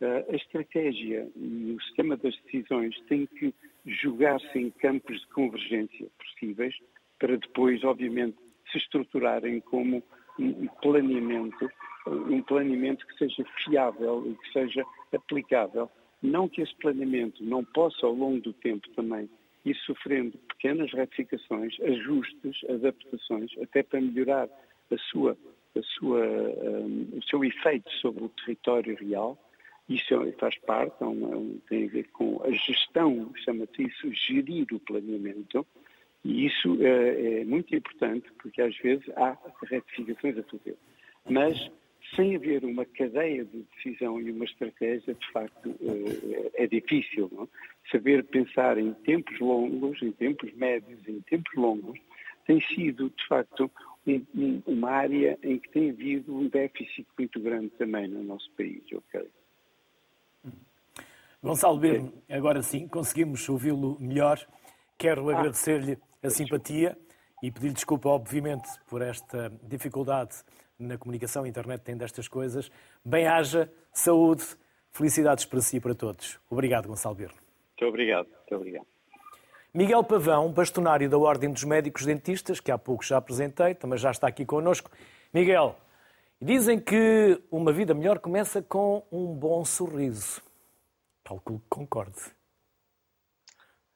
[0.03, 6.75] A estratégia e o sistema das decisões têm que jogar-se em campos de convergência possíveis
[7.19, 8.39] para depois, obviamente,
[8.73, 10.03] se estruturarem como
[10.39, 11.71] um planeamento,
[12.07, 15.91] um planeamento que seja fiável e que seja aplicável.
[16.23, 19.29] Não que esse planeamento não possa, ao longo do tempo também,
[19.65, 24.49] ir sofrendo pequenas retificações, ajustes, adaptações, até para melhorar
[24.91, 25.37] a sua,
[25.77, 29.39] a sua, um, o seu efeito sobre o território real,
[29.91, 34.79] isso é, faz parte, é tem a ver com a gestão, chama-se isso, gerir o
[34.79, 35.67] planeamento,
[36.25, 40.77] e isso é, é, muito importante, porque às vezes há retificações a fazer.
[41.29, 41.71] Mas,
[42.15, 45.75] sem haver uma cadeia de decisão e uma estratégia, de facto,
[46.55, 47.29] é, é difícil.
[47.33, 47.49] Não?
[47.91, 51.99] Saber pensar em tempos longos, em tempos médios, em tempos longos,
[52.47, 53.69] tem sido, de facto,
[54.07, 58.49] um, um, uma área em que tem havido um déficit muito grande também no nosso
[58.53, 59.27] país, ok?
[61.43, 64.39] Gonçalo Birne, agora sim, conseguimos ouvi-lo melhor.
[64.99, 65.39] Quero ah.
[65.39, 66.99] agradecer-lhe a simpatia
[67.43, 70.37] e pedir desculpa, obviamente, por esta dificuldade
[70.79, 72.71] na comunicação, a internet tem destas coisas.
[73.05, 74.45] Bem-haja, saúde,
[74.91, 76.39] felicidades para si e para todos.
[76.51, 77.35] Obrigado, Gonçalo Birno.
[77.35, 78.87] Muito obrigado, muito obrigado.
[79.73, 84.11] Miguel Pavão, bastonário da Ordem dos Médicos Dentistas, que há pouco já apresentei, também já
[84.11, 84.91] está aqui connosco.
[85.33, 85.77] Miguel,
[86.41, 90.43] dizem que uma vida melhor começa com um bom sorriso.
[91.31, 92.21] Calculo que concorde.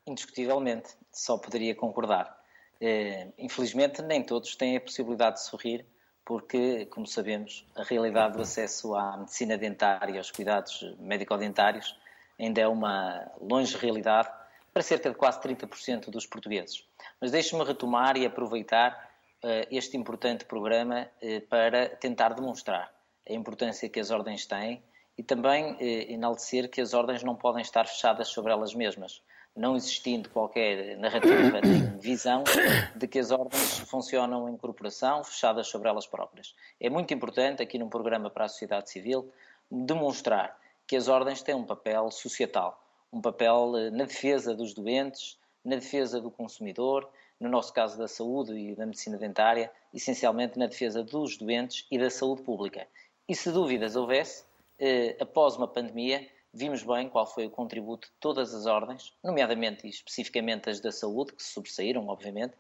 [0.06, 2.40] Indiscutivelmente, só poderia concordar.
[2.80, 5.84] Eh, infelizmente, nem todos têm a possibilidade de sorrir,
[6.24, 11.98] porque, como sabemos, a realidade do acesso à medicina dentária e aos cuidados médico-dentários
[12.38, 14.30] ainda é uma longe realidade
[14.72, 16.86] para cerca de quase 30% dos portugueses.
[17.20, 19.10] Mas deixe-me retomar e aproveitar
[19.42, 22.94] uh, este importante programa uh, para tentar demonstrar
[23.28, 24.80] a importância que as ordens têm
[25.16, 29.22] e também uh, enaltecer que as ordens não podem estar fechadas sobre elas mesmas,
[29.56, 32.42] não existindo qualquer narrativa nem visão
[32.96, 36.54] de que as ordens funcionam em corporação, fechadas sobre elas próprias.
[36.80, 39.30] É muito importante, aqui num programa para a sociedade civil,
[39.70, 45.38] demonstrar que as ordens têm um papel societal um papel eh, na defesa dos doentes,
[45.64, 50.66] na defesa do consumidor, no nosso caso da saúde e da medicina dentária, essencialmente na
[50.66, 52.86] defesa dos doentes e da saúde pública.
[53.28, 54.46] E se dúvidas houvesse, eh,
[55.20, 59.90] após uma pandemia, vimos bem qual foi o contributo de todas as ordens, nomeadamente e
[59.90, 62.54] especificamente as da saúde, que se sobressaíram, obviamente,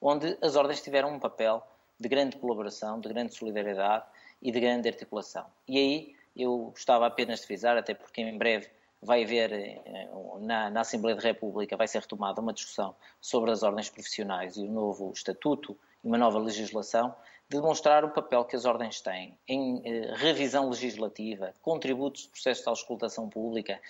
[0.00, 1.66] onde as ordens tiveram um papel
[1.98, 4.04] de grande colaboração, de grande solidariedade
[4.40, 5.44] e de grande articulação.
[5.68, 8.70] E aí eu gostava apenas de frisar, até porque em breve
[9.02, 10.08] vai haver eh,
[10.40, 14.60] na, na, Assembleia da República vai ser retomada uma discussão sobre as ordens profissionais e
[14.60, 17.14] o novo estatuto e uma nova legislação,
[17.50, 22.68] demonstrar o papel que as ordens têm em eh, revisão legislativa, contributos de processos de
[22.70, 23.80] auscultação pública,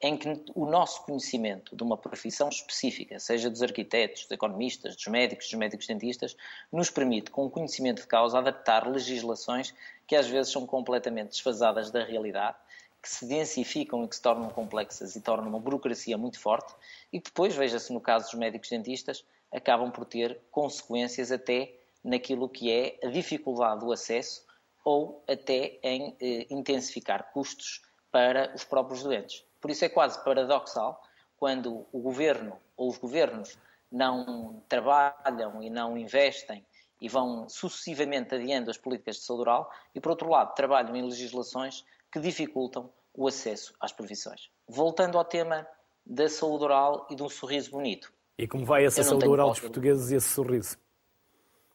[0.00, 5.08] em que o nosso conhecimento de uma profissão específica, seja dos arquitetos, dos economistas, dos
[5.08, 6.36] médicos, dos médicos dentistas,
[6.70, 9.74] nos permite, com conhecimento de causa, adaptar legislações
[10.06, 12.56] que às vezes são completamente desfasadas da realidade
[13.02, 16.72] que se densificam e que se tornam complexas e tornam uma burocracia muito forte
[17.12, 21.74] e depois, veja-se no caso dos médicos dentistas, acabam por ter consequências até
[22.08, 24.44] naquilo que é a dificuldade do acesso
[24.84, 29.44] ou até em eh, intensificar custos para os próprios doentes.
[29.60, 31.02] Por isso é quase paradoxal
[31.36, 33.58] quando o governo ou os governos
[33.92, 36.64] não trabalham e não investem
[37.00, 41.02] e vão sucessivamente adiando as políticas de saúde oral e, por outro lado, trabalham em
[41.02, 44.50] legislações que dificultam o acesso às profissões.
[44.66, 45.66] Voltando ao tema
[46.04, 48.12] da saúde oral e de um sorriso bonito.
[48.38, 50.76] E como vai essa saúde oral dos portugueses e esse sorriso?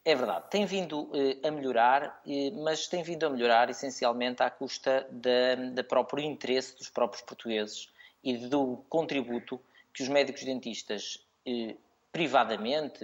[0.05, 4.49] É verdade, tem vindo eh, a melhorar, eh, mas tem vindo a melhorar essencialmente à
[4.49, 7.89] custa da próprio interesse dos próprios portugueses
[8.21, 9.61] e do contributo
[9.93, 11.75] que os médicos dentistas, eh,
[12.11, 12.99] privadamente,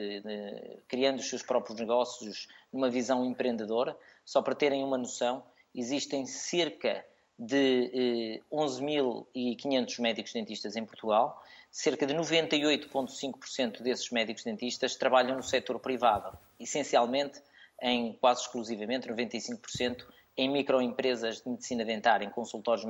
[0.88, 7.04] criando os seus próprios negócios numa visão empreendedora, só para terem uma noção, existem cerca
[7.40, 15.44] de eh, 11.500 médicos dentistas em Portugal, cerca de 98,5% desses médicos dentistas trabalham no
[15.44, 17.42] setor privado, essencialmente,
[17.82, 22.86] em quase exclusivamente, 95%, em microempresas de medicina dentária, em consultórios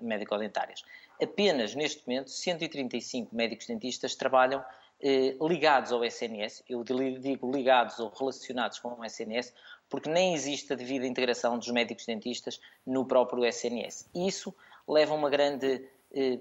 [0.00, 0.84] médico-dentários.
[1.20, 4.64] Apenas, neste momento, 135 médicos dentistas trabalham
[5.02, 9.54] eh, ligados ao SNS, eu digo ligados ou relacionados com o SNS,
[9.90, 14.08] porque nem existe a devida integração dos médicos dentistas no próprio SNS.
[14.14, 14.54] Isso
[14.88, 16.38] leva a uma grande eh,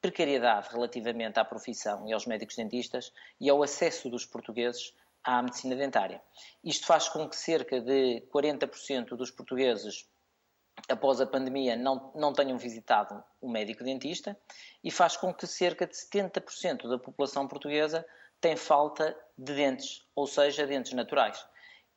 [0.00, 5.76] precariedade relativamente à profissão e aos médicos dentistas e ao acesso dos portugueses à medicina
[5.76, 6.22] dentária.
[6.64, 10.08] Isto faz com que cerca de 40% dos portugueses
[10.88, 14.38] após a pandemia não, não tenham visitado um médico dentista
[14.82, 18.06] e faz com que cerca de 70% da população portuguesa
[18.40, 21.44] tem falta de dentes, ou seja, dentes naturais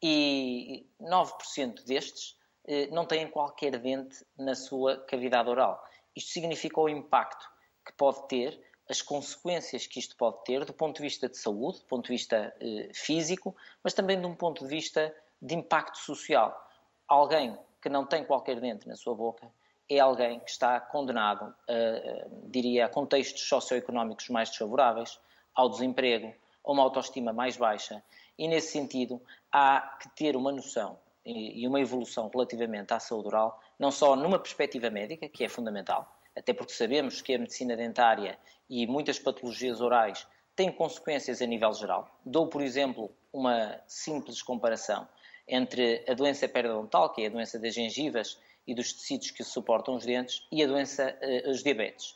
[0.02, 2.36] e 9% destes
[2.66, 5.84] eh, não têm qualquer dente na sua cavidade oral.
[6.16, 7.50] Isto significa o impacto
[7.86, 8.60] que pode ter,
[8.90, 12.14] as consequências que isto pode ter do ponto de vista de saúde, do ponto de
[12.14, 16.70] vista eh, físico, mas também de um ponto de vista de impacto social.
[17.08, 19.52] Alguém que não tem qualquer dente na sua boca
[19.90, 25.20] é alguém que está condenado, a, diria, a contextos socioeconómicos mais desfavoráveis,
[25.54, 26.34] ao desemprego,
[26.64, 28.02] a uma autoestima mais baixa
[28.42, 33.62] e, nesse sentido, há que ter uma noção e uma evolução relativamente à saúde oral,
[33.78, 38.40] não só numa perspectiva médica, que é fundamental, até porque sabemos que a medicina dentária
[38.68, 40.26] e muitas patologias orais
[40.56, 42.20] têm consequências a nível geral.
[42.26, 45.08] Dou, por exemplo, uma simples comparação
[45.48, 49.94] entre a doença periodontal, que é a doença das gengivas e dos tecidos que suportam
[49.94, 52.16] os dentes, e a doença, eh, os diabetes.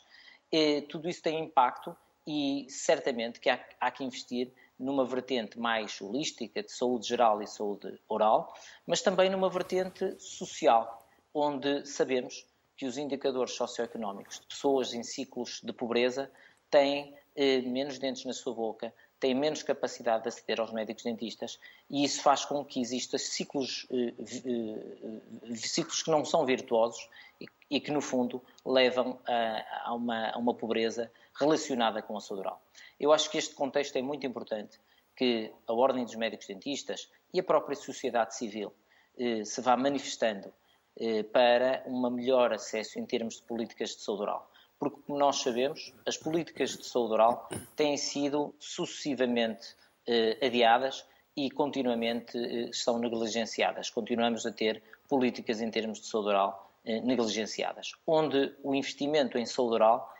[0.50, 6.00] E tudo isso tem impacto e certamente que há, há que investir numa vertente mais
[6.00, 8.54] holística de saúde geral e saúde oral,
[8.86, 15.60] mas também numa vertente social, onde sabemos que os indicadores socioeconómicos de pessoas em ciclos
[15.62, 16.30] de pobreza
[16.70, 21.58] têm eh, menos dentes na sua boca, têm menos capacidade de aceder aos médicos dentistas
[21.88, 27.08] e isso faz com que existam ciclos, eh, eh, ciclos que não são virtuosos
[27.40, 32.20] e, e que, no fundo, levam a, a, uma, a uma pobreza relacionada com a
[32.20, 32.62] saúde oral.
[32.98, 34.80] Eu acho que este contexto é muito importante,
[35.14, 38.72] que a Ordem dos Médicos Dentistas e a própria sociedade civil
[39.18, 40.52] eh, se vá manifestando
[40.98, 44.50] eh, para um melhor acesso em termos de políticas de saúde oral.
[44.78, 49.74] Porque, como nós sabemos, as políticas de saúde oral têm sido sucessivamente
[50.06, 51.04] eh, adiadas
[51.36, 53.90] e continuamente eh, são negligenciadas.
[53.90, 59.44] Continuamos a ter políticas em termos de saúde oral eh, negligenciadas, onde o investimento em
[59.44, 60.10] saúde oral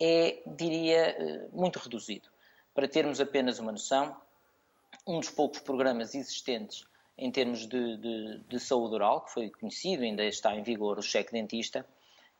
[0.00, 2.28] é, diria, eh, muito reduzido.
[2.74, 4.16] Para termos apenas uma noção,
[5.06, 6.84] um dos poucos programas existentes
[7.16, 11.02] em termos de, de, de saúde oral, que foi conhecido, ainda está em vigor, o
[11.02, 11.86] cheque dentista,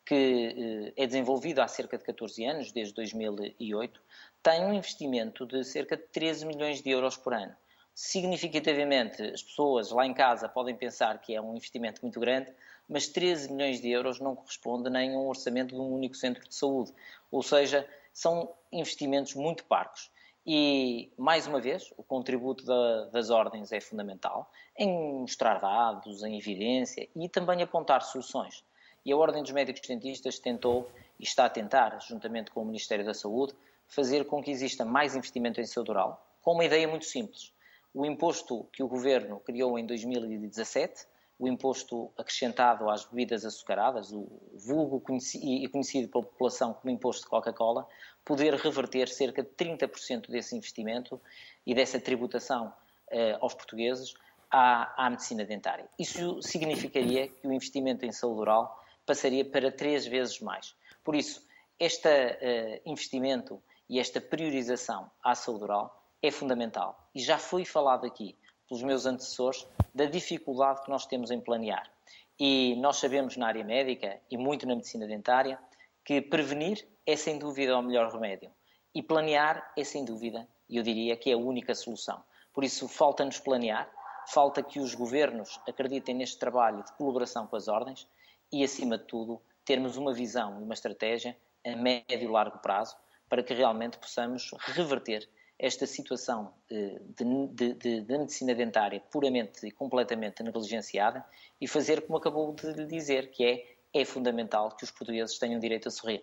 [0.05, 4.01] que eh, é desenvolvido há cerca de 14 anos, desde 2008,
[4.43, 7.55] tem um investimento de cerca de 13 milhões de euros por ano.
[7.95, 12.53] Significativamente, as pessoas lá em casa podem pensar que é um investimento muito grande,
[12.89, 16.47] mas 13 milhões de euros não corresponde nem a um orçamento de um único centro
[16.49, 16.93] de saúde.
[17.31, 20.11] Ou seja, são investimentos muito parcos.
[20.47, 26.37] E, mais uma vez, o contributo da, das ordens é fundamental em mostrar dados, em
[26.37, 28.63] evidência e também apontar soluções.
[29.05, 33.05] E a Ordem dos Médicos Dentistas tentou e está a tentar, juntamente com o Ministério
[33.05, 33.55] da Saúde,
[33.87, 37.53] fazer com que exista mais investimento em saúde oral, com uma ideia muito simples.
[37.93, 41.07] O imposto que o Governo criou em 2017
[41.39, 45.03] o imposto acrescentado às bebidas açucaradas, o vulgo
[45.43, 47.87] e conhecido pela população como imposto de Coca-Cola,
[48.25, 51.21] poder reverter cerca de 30% desse investimento
[51.67, 52.73] e dessa tributação
[53.11, 54.15] eh, aos portugueses
[54.51, 55.89] à, à, medicina dentária.
[55.99, 60.75] Isso significaria que o investimento em saúde oral passaria para três vezes mais.
[61.03, 61.45] Por isso,
[61.79, 67.09] este eh, investimento e esta priorização à saúde oral é fundamental.
[67.15, 68.37] E já foi falado aqui
[68.69, 71.91] pelos meus antecessores da dificuldade que nós temos em planear.
[72.39, 75.59] E nós sabemos na área médica e muito na medicina dentária
[76.05, 78.51] que prevenir é sem dúvida o melhor remédio
[78.95, 82.23] e planear é sem dúvida, eu diria que é a única solução.
[82.53, 83.91] Por isso falta-nos planear,
[84.29, 88.09] falta que os governos acreditem neste trabalho de colaboração com as ordens
[88.53, 92.97] e, acima de tudo, termos uma visão e uma estratégia a médio e largo prazo
[93.29, 100.43] para que realmente possamos reverter esta situação de, de, de, medicina dentária puramente e completamente
[100.43, 101.25] negligenciada
[101.61, 105.61] e fazer como acabou de lhe dizer, que é, é fundamental que os portugueses tenham
[105.61, 106.23] direito a sorrir.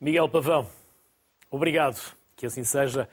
[0.00, 0.68] Miguel Pavão,
[1.50, 3.08] obrigado, que assim seja.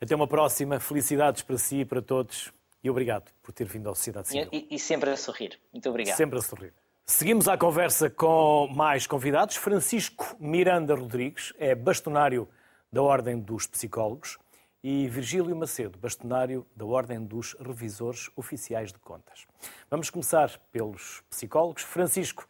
[0.00, 0.80] Até uma próxima.
[0.80, 2.52] Felicidades para si e para todos.
[2.82, 4.48] E obrigado por ter vindo à Sociedade Civil.
[4.50, 5.60] E, e, sempre a sorrir.
[5.72, 6.16] Muito obrigado.
[6.16, 6.74] Sempre a sorrir.
[7.06, 9.54] Seguimos à conversa com mais convidados.
[9.54, 12.48] Francisco Miranda Rodrigues é bastonário
[12.92, 14.38] da Ordem dos Psicólogos,
[14.84, 19.46] e Virgílio Macedo, bastonário da Ordem dos Revisores Oficiais de Contas.
[19.88, 21.82] Vamos começar pelos psicólogos.
[21.84, 22.48] Francisco,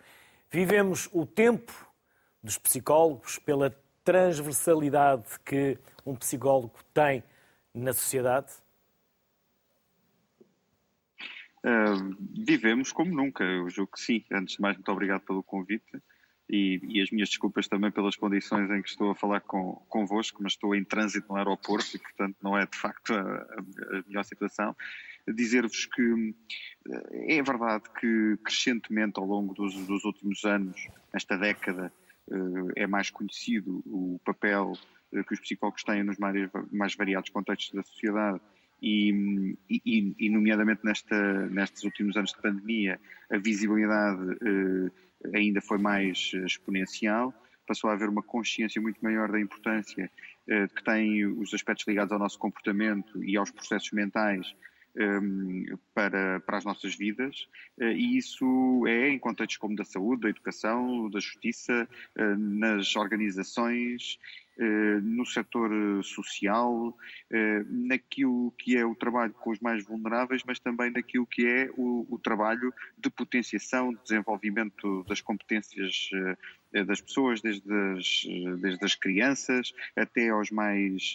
[0.50, 1.72] vivemos o tempo
[2.42, 3.70] dos psicólogos pela
[4.02, 7.22] transversalidade que um psicólogo tem
[7.74, 8.50] na sociedade?
[11.64, 14.24] Uh, vivemos como nunca, eu julgo que sim.
[14.32, 16.02] Antes de mais, muito obrigado pelo convite
[16.52, 20.42] e, e, as minhas desculpas também pelas condições em que estou a falar com, convosco,
[20.42, 24.22] mas estou em trânsito no aeroporto e, portanto, não é de facto a, a, melhor
[24.22, 24.76] situação.
[25.26, 26.34] Dizer-vos que
[26.90, 30.76] eh, é verdade que crescentemente ao longo dos, dos últimos anos,
[31.14, 31.90] esta década,
[32.30, 34.74] eh, é mais conhecido o papel
[35.14, 38.42] eh, que os psicólogos têm nos mais, mais variados contextos da sociedade
[38.82, 44.20] e, e, e, nomeadamente nesta, nestes últimos anos de pandemia, a visibilidade
[45.34, 47.32] ainda foi mais eh, exponencial,
[47.66, 50.10] passou a haver uma consciência muito maior da importância
[50.48, 54.54] eh, que têm os aspectos ligados ao nosso comportamento e aos processos mentais
[55.94, 57.48] para, para as nossas vidas,
[57.80, 61.88] eh, e isso é em contextos como da saúde, da educação, da justiça,
[62.36, 64.18] nas organizações
[64.58, 66.94] eh, no setor eh, social,
[67.30, 71.70] eh, naquilo que é o trabalho com os mais vulneráveis, mas também naquilo que é
[71.74, 76.10] o, o trabalho de potenciação, de desenvolvimento das competências
[76.86, 78.22] das pessoas, desde as,
[78.60, 81.14] desde as crianças até aos mais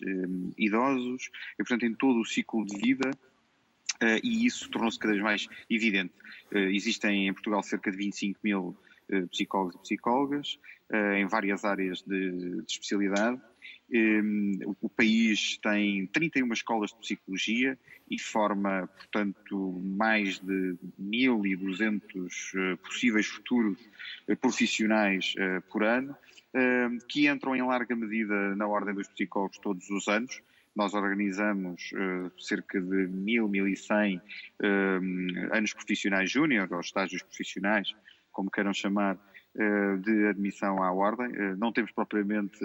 [0.55, 3.09] idosos, e portanto em todo o ciclo de vida,
[4.23, 6.13] e isso tornou-se cada vez mais evidente.
[6.53, 8.77] existem em Portugal cerca de 25 mil
[9.31, 10.59] psicólogos e psicólogas,
[11.15, 13.41] em várias áreas de, de especialidade
[14.81, 17.79] O país tem 31 escolas de psicologia
[18.09, 23.79] e forma, portanto, mais de 1.200 possíveis futuros
[24.41, 25.33] profissionais
[25.69, 26.15] por ano,
[27.07, 30.41] que entram em larga medida na ordem dos psicólogos todos os anos.
[30.77, 37.95] Nós organizamos uh, cerca de 1.000, 1.100 uh, anos profissionais júnior, ou estágios profissionais,
[38.31, 41.29] como queiram chamar, uh, de admissão à ordem.
[41.57, 42.59] não temos propriamente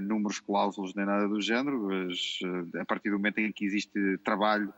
[0.00, 2.38] números cláusulos nem nada do género, mas
[2.80, 4.72] a partir do momento em que existe trabalho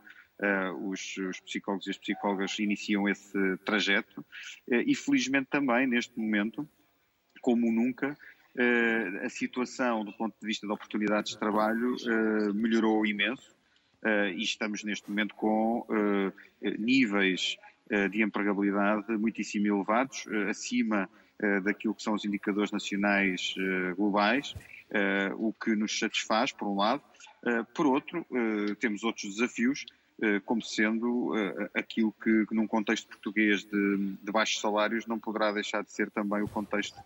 [0.81, 4.25] os, os, psicólogos e as psicólogas iniciam esse trajeto
[4.69, 6.67] e felizmente também neste momento,
[7.41, 8.32] como nunca, uh,
[9.23, 13.51] a situação do ponto de vista de oportunidades de trabalho uh, melhorou imenso
[14.03, 15.85] uh, e estamos neste momento com
[16.61, 17.57] níveis
[18.09, 21.09] de empregabilidade muitíssimo elevados, acima
[21.61, 23.53] daquilo que são os indicadores nacionais
[23.97, 24.55] globais,
[25.37, 27.03] o que nos satisfaz, por um lado.
[27.75, 28.25] por outro,
[28.79, 29.85] temos outros desafios,
[30.45, 31.33] como sendo
[31.75, 36.41] aquilo que, num contexto português de, de baixos salários, não poderá deixar de ser também
[36.41, 36.97] o contexto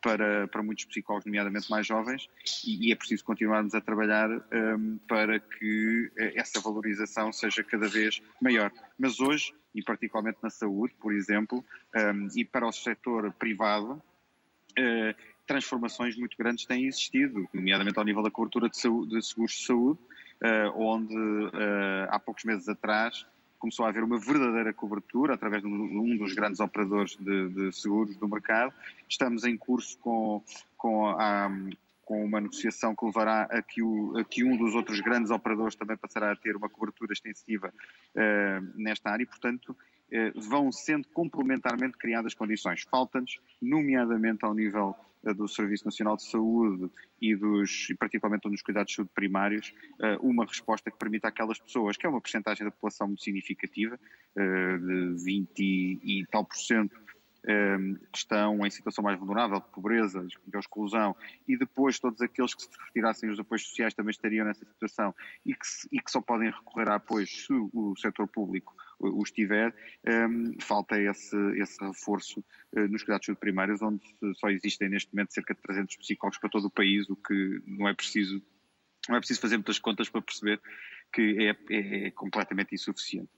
[0.00, 2.28] para, para muitos psicólogos, nomeadamente mais jovens,
[2.64, 7.88] e, e é preciso continuarmos a trabalhar um, para que eh, essa valorização seja cada
[7.88, 8.72] vez maior.
[8.98, 11.64] Mas hoje, e particularmente na saúde, por exemplo,
[11.94, 15.14] um, e para o setor privado, uh,
[15.46, 19.66] transformações muito grandes têm existido, nomeadamente ao nível da cobertura de, saúde, de seguros de
[19.66, 20.00] saúde,
[20.42, 23.26] uh, onde uh, há poucos meses atrás
[23.64, 28.14] começou a haver uma verdadeira cobertura através de um dos grandes operadores de, de seguros
[28.16, 28.74] do mercado.
[29.08, 30.42] Estamos em curso com,
[30.76, 31.50] com, a,
[32.04, 35.74] com uma negociação que levará a que, o, a que, um dos outros grandes operadores
[35.76, 37.72] também passará a ter uma cobertura extensiva
[38.14, 39.74] uh, nesta área e, portanto,
[40.34, 42.82] vão sendo complementarmente criadas condições.
[42.82, 44.94] Falta-nos, nomeadamente ao nível
[45.32, 46.90] do Serviço Nacional de Saúde
[47.20, 51.58] e, dos, e particularmente dos cuidados de saúde primários, eh, uma resposta que permita àquelas
[51.58, 53.98] pessoas, que é uma percentagem da população muito significativa,
[54.36, 55.60] eh, de 20
[56.02, 56.94] e tal por cento,
[57.46, 57.76] eh,
[58.12, 61.16] que estão em situação mais vulnerável, de pobreza, de exclusão,
[61.48, 65.14] e depois todos aqueles que se retirassem os apoios sociais também estariam nessa situação
[65.46, 69.74] e que, e que só podem recorrer a apoios se o setor público os tiver,
[70.06, 72.40] um, falta esse, esse reforço
[72.72, 74.00] uh, nos cuidados primários, onde
[74.36, 77.88] só existem neste momento cerca de 300 psicólogos para todo o país, o que não
[77.88, 78.42] é preciso,
[79.08, 80.60] não é preciso fazer muitas contas para perceber
[81.12, 83.30] que é, é, é completamente insuficiente.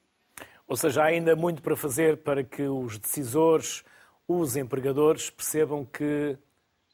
[0.66, 3.84] Ou seja, há ainda muito para fazer para que os decisores,
[4.26, 6.36] os empregadores percebam que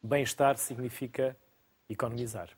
[0.02, 1.36] bem-estar significa
[1.88, 2.50] economizar.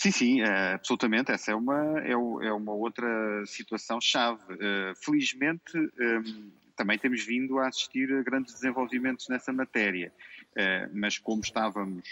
[0.00, 1.30] Sim, sim, é, absolutamente.
[1.30, 4.40] Essa é uma, é, é uma outra situação chave.
[4.54, 10.10] Uh, felizmente, ehm, também temos vindo a assistir a grandes desenvolvimentos nessa matéria,
[10.52, 12.02] uh, mas como estávamos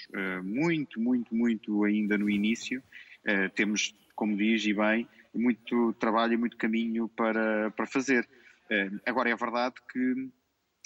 [0.45, 2.83] muito, muito, muito ainda no início,
[3.55, 8.29] temos, como diz e bem, muito trabalho e muito caminho para, para fazer.
[9.07, 10.29] agora, é verdade que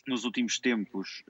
[0.07, 1.25] nos últimos tempos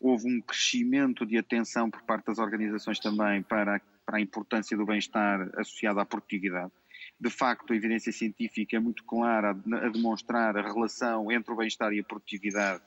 [0.00, 4.86] houve um crescimento de atenção por parte das organizações também para para a importância do
[4.86, 6.72] bem-estar associado à produtividade.
[7.20, 11.92] De facto, a evidência científica é muito clara a demonstrar a relação entre o bem-estar
[11.92, 12.82] e a produtividade.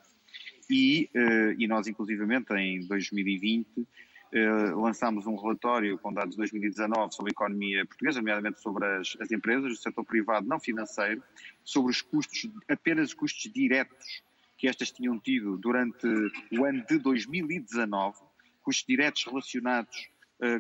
[0.67, 3.87] E, eh, e nós, inclusivamente, em 2020,
[4.33, 9.15] eh, lançámos um relatório com dados de 2019 sobre a economia portuguesa, nomeadamente sobre as,
[9.21, 11.21] as empresas do setor privado não financeiro,
[11.63, 14.23] sobre os custos, apenas os custos diretos
[14.57, 16.07] que estas tinham tido durante
[16.51, 18.17] o ano de 2019,
[18.63, 20.09] custos diretos relacionados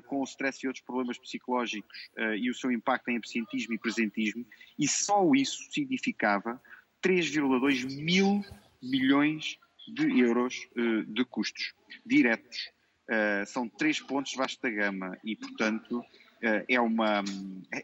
[0.05, 3.79] com o stress e outros problemas psicológicos uh, e o seu impacto em absentismo e
[3.79, 4.45] presentismo,
[4.77, 6.61] e só isso significava
[7.03, 8.43] 3,2 mil
[8.81, 9.57] milhões
[9.87, 11.73] de euros uh, de custos
[12.05, 12.71] diretos.
[13.47, 16.01] são três pontos vasta gama e, portanto,
[16.41, 17.21] é uma.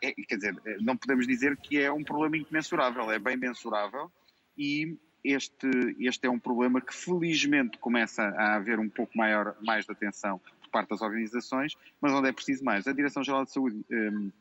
[0.02, 4.10] É, quer dizer, não podemos dizer que é um problema incomensurável, é bem mensurável
[4.58, 5.68] e este,
[6.00, 10.40] este é um problema que felizmente começa a haver um pouco maior, mais de atenção
[10.78, 12.88] parte das organizações, mas onde é preciso mais.
[12.88, 14.32] A Direção-Geral de Saúde um,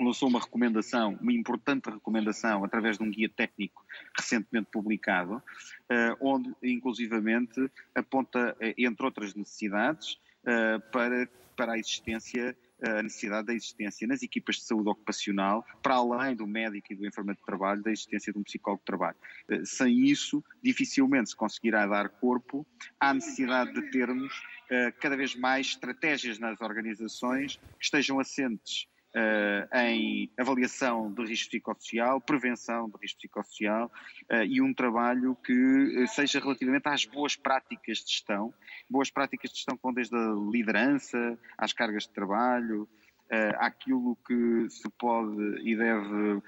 [0.00, 3.84] lançou uma recomendação, uma importante recomendação, através de um guia técnico
[4.16, 12.56] recentemente publicado, uh, onde inclusivamente aponta, eh, entre outras necessidades, uh, para, para a existência
[12.82, 17.06] a necessidade da existência nas equipas de saúde ocupacional, para além do médico e do
[17.06, 19.16] enfermeiro de trabalho, da existência de um psicólogo de trabalho.
[19.64, 22.66] Sem isso, dificilmente se conseguirá dar corpo
[22.98, 24.32] à necessidade de termos
[24.70, 31.50] eh, cada vez mais estratégias nas organizações que estejam assentes uh, em avaliação de risco
[31.50, 33.90] psicossocial, prevenção de risco psicossocial
[34.30, 38.52] uh, e um trabalho que seja relativamente às boas práticas de gestão,
[38.88, 44.68] boas práticas de gestão vão desde a liderança, às cargas de trabalho, uh, àquilo que
[44.70, 46.42] se pode e deve um,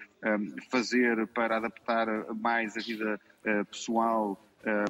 [0.71, 4.41] fazer para adaptar mais a vida uh, pessoal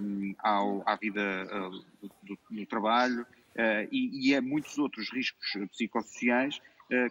[0.00, 5.46] um, ao, à vida uh, do, do, trabalho uh, e, e a muitos outros riscos
[5.72, 6.60] psicossociais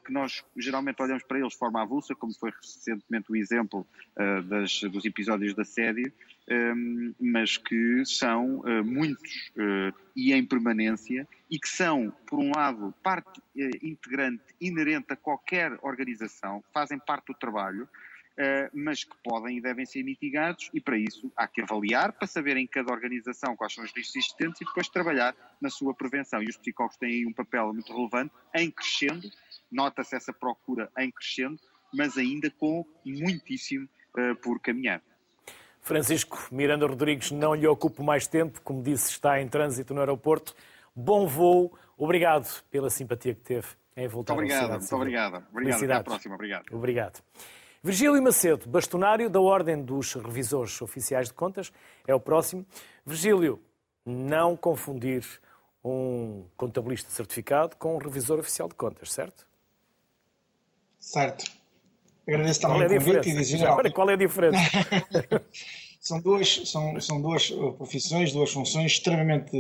[0.04, 3.86] que nós geralmente olhamos para eles de forma avulsa, como foi recentemente o exemplo
[4.48, 6.12] das, dos episódios de assédio,
[6.50, 9.52] um, mas que são muitos
[10.16, 13.42] e em permanência e que são, por um lado, parte
[13.82, 17.88] integrante, inerente a qualquer organização, fazem parte do trabalho,
[18.36, 22.28] eh, mas que podem e devem ser mitigados e para isso há que avaliar para
[22.28, 26.42] saber em cada organização quais são os riscos existentes e depois trabalhar na sua prevenção.
[26.42, 29.30] E os psicólogos têm aí um papel muito relevante, em crescendo,
[29.74, 31.60] nota-se essa procura em crescendo,
[31.94, 35.02] mas ainda com muitíssimo uh, por caminhar.
[35.82, 40.56] Francisco Miranda Rodrigues, não lhe ocupo mais tempo, como disse, está em trânsito no aeroporto.
[40.96, 45.84] Bom voo, obrigado pela simpatia que teve em voltar muito obrigado, Muito obrigado, obrigado.
[45.84, 46.66] Até à próxima, obrigado.
[46.72, 47.22] Obrigado.
[47.84, 51.74] Virgílio Macedo, bastonário da Ordem dos Revisores Oficiais de Contas,
[52.08, 52.66] é o próximo.
[53.06, 53.62] Virgílio,
[54.06, 55.26] não confundir
[55.84, 59.46] um contabilista certificado com um revisor oficial de contas, certo?
[61.04, 61.52] Certo.
[62.26, 63.68] Agradeço também qual é o convite e dizer...
[63.68, 64.58] Agora, qual é a diferença?
[66.00, 69.52] são, duas, são, são duas profissões, duas funções extremamente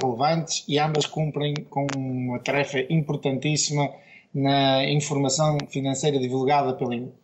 [0.00, 3.90] relevantes e ambas cumprem com uma tarefa importantíssima
[4.34, 6.74] na informação financeira divulgada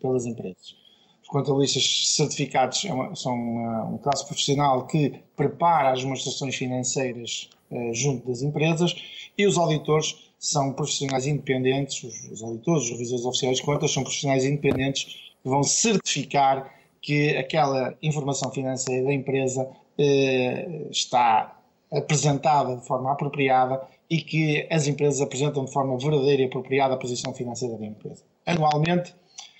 [0.00, 0.74] pelas empresas.
[1.22, 7.50] Os contabilistas certificados é são um classe profissional que prepara as demonstrações financeiras
[7.92, 8.96] junto das empresas
[9.36, 14.44] e os auditores são profissionais independentes, os auditores, os revisores oficiais de contas são profissionais
[14.44, 15.04] independentes
[15.42, 16.72] que vão certificar
[17.02, 19.68] que aquela informação financeira da empresa
[19.98, 21.58] eh, está
[21.90, 26.96] apresentada de forma apropriada e que as empresas apresentam de forma verdadeira e apropriada a
[26.96, 28.22] posição financeira da empresa.
[28.44, 29.14] Anualmente,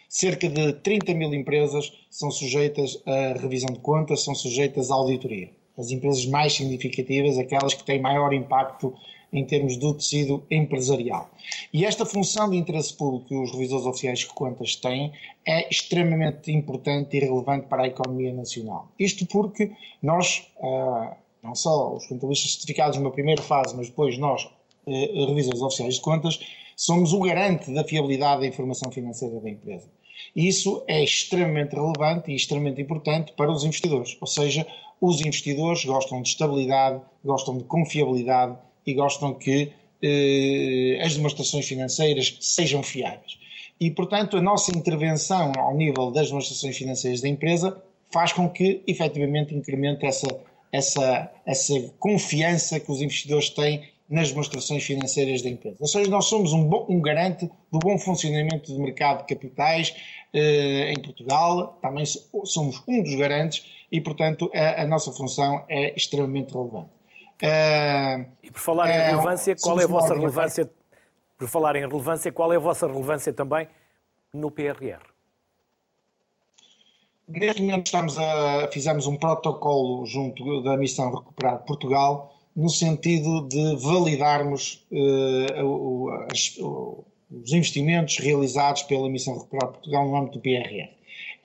[0.09, 5.51] cerca de 30 mil empresas são sujeitas à revisão de contas, são sujeitas à auditoria.
[5.77, 8.95] As empresas mais significativas, aquelas que têm maior impacto
[9.33, 11.31] em termos do tecido empresarial.
[11.73, 15.13] E esta função de interesse público que os revisores oficiais de contas têm
[15.45, 18.89] é extremamente importante e relevante para a economia nacional.
[18.99, 19.73] Isto porque
[20.03, 24.49] nós, ah, não só os contabilistas certificados numa primeira fase, mas depois nós,
[24.87, 26.41] eh, revisores oficiais de contas,
[26.77, 29.89] somos o garante da fiabilidade da informação financeira da empresa.
[30.35, 34.17] Isso é extremamente relevante e extremamente importante para os investidores.
[34.21, 34.67] Ou seja,
[35.01, 38.57] os investidores gostam de estabilidade, gostam de confiabilidade
[38.87, 39.73] e gostam que
[40.03, 43.39] eh, as demonstrações financeiras sejam fiáveis.
[43.81, 47.83] E, portanto, a nossa intervenção ao nível das demonstrações financeiras da empresa
[48.13, 50.29] faz com que, efetivamente, incremente essa
[50.73, 55.77] essa, essa confiança que os investidores têm nas demonstrações financeiras da empresa.
[55.81, 59.95] Ou seja, nós somos um, bom, um garante do bom funcionamento do mercado de capitais
[60.33, 62.05] eh, em Portugal, também
[62.45, 66.91] somos um dos garantes e, portanto, a, a nossa função é extremamente relevante.
[67.43, 70.71] Uh, e por falar em eh, relevância, qual é a vossa relevância?
[71.37, 73.69] Por falar em relevância, qual é a vossa relevância também
[74.33, 75.03] no PRR?
[77.29, 83.77] Neste momento estamos a, fizemos um protocolo junto da missão Recuperar Portugal no sentido de
[83.77, 86.57] validarmos uh, as,
[87.31, 90.89] os investimentos realizados pela missão Recuperar Portugal no âmbito do PRR.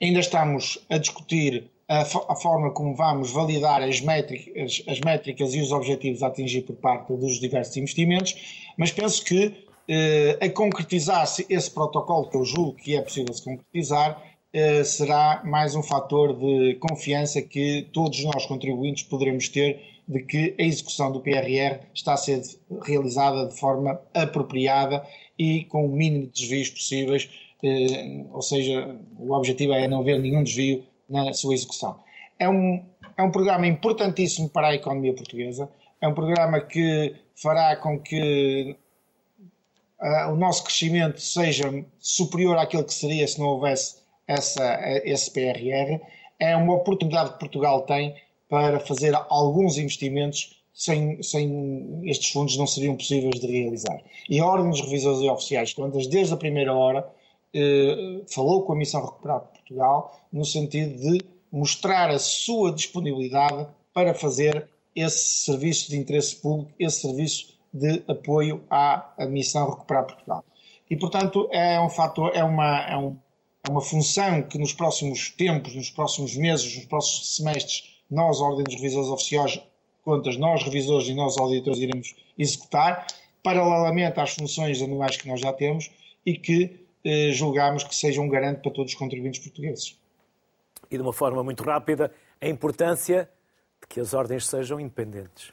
[0.00, 5.60] Ainda estamos a discutir a, a forma como vamos validar as métricas, as métricas e
[5.60, 8.34] os objetivos a atingir por parte dos diversos investimentos,
[8.78, 13.44] mas penso que uh, a concretizar-se esse protocolo, que eu julgo que é possível se
[13.44, 14.22] concretizar,
[14.54, 20.54] eh, será mais um fator de confiança que todos nós contribuintes poderemos ter de que
[20.58, 22.42] a execução do PRR está a ser
[22.82, 25.02] realizada de forma apropriada
[25.38, 27.30] e com o mínimo de desvios possíveis,
[27.64, 32.00] eh, ou seja, o objetivo é não haver nenhum desvio na sua execução.
[32.38, 32.84] É um,
[33.16, 38.76] é um programa importantíssimo para a economia portuguesa, é um programa que fará com que
[40.00, 46.00] uh, o nosso crescimento seja superior àquilo que seria se não houvesse essa, esse PRR,
[46.40, 48.16] é uma oportunidade que Portugal tem
[48.48, 54.00] para fazer alguns investimentos sem, sem estes fundos não seriam possíveis de realizar.
[54.28, 57.08] E a Ordem dos Revisores e Oficiais de Contas, desde a primeira hora,
[58.28, 64.68] falou com a Missão Recuperar Portugal no sentido de mostrar a sua disponibilidade para fazer
[64.94, 70.44] esse serviço de interesse público, esse serviço de apoio à Missão Recuperar Portugal.
[70.90, 73.16] E, portanto, é um fator, é uma, é, um,
[73.66, 78.64] é uma função que nos próximos tempos, nos próximos meses, nos próximos semestres, nós, Ordem
[78.64, 79.60] dos Revisores Oficiais,
[80.04, 83.06] contas, nós, revisores e nós, auditores, iremos executar,
[83.42, 85.90] paralelamente às funções anuais que nós já temos
[86.26, 86.81] e que eh,
[87.32, 89.98] julgamos que sejam um garante para todos os contribuintes portugueses.
[90.90, 93.28] E de uma forma muito rápida, a importância
[93.80, 95.52] de que as ordens sejam independentes.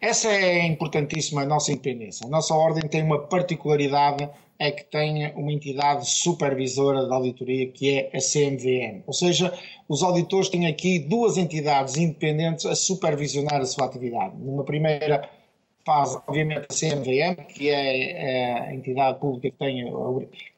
[0.00, 2.26] Essa é importantíssima a nossa independência.
[2.26, 4.28] A nossa ordem tem uma particularidade,
[4.58, 9.02] é que tem uma entidade supervisora de auditoria que é a CMVM.
[9.06, 9.52] Ou seja,
[9.88, 14.36] os auditores têm aqui duas entidades independentes a supervisionar a sua atividade.
[14.36, 15.28] Numa primeira
[15.86, 19.84] fase, obviamente, a CMVM, que é a entidade pública que tem,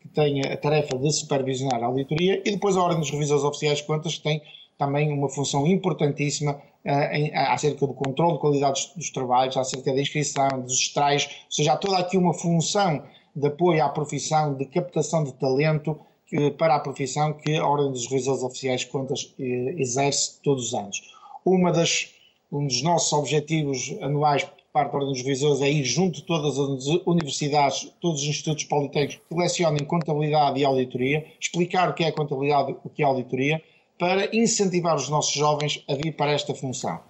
[0.00, 3.78] que tem a tarefa de supervisionar a auditoria, e depois a Ordem dos Revisores Oficiais
[3.78, 4.42] de Contas, que tem
[4.78, 10.48] também uma função importantíssima em, acerca do controle de qualidade dos trabalhos, acerca da inscrição,
[10.62, 13.02] dos extrais, ou seja, há toda aqui uma função
[13.36, 17.92] de apoio à profissão, de captação de talento que, para a profissão que a Ordem
[17.92, 21.00] dos Revisores Oficiais de Contas eh, exerce todos os anos.
[21.44, 22.14] Uma das,
[22.50, 24.46] um dos nossos objetivos anuais
[24.78, 28.64] parte da Ordem dos Revisores é ir junto de todas as universidades, todos os institutos
[28.64, 33.62] politécnicos que lecionem contabilidade e auditoria, explicar o que é contabilidade, o que é auditoria,
[33.98, 37.00] para incentivar os nossos jovens a vir para esta função.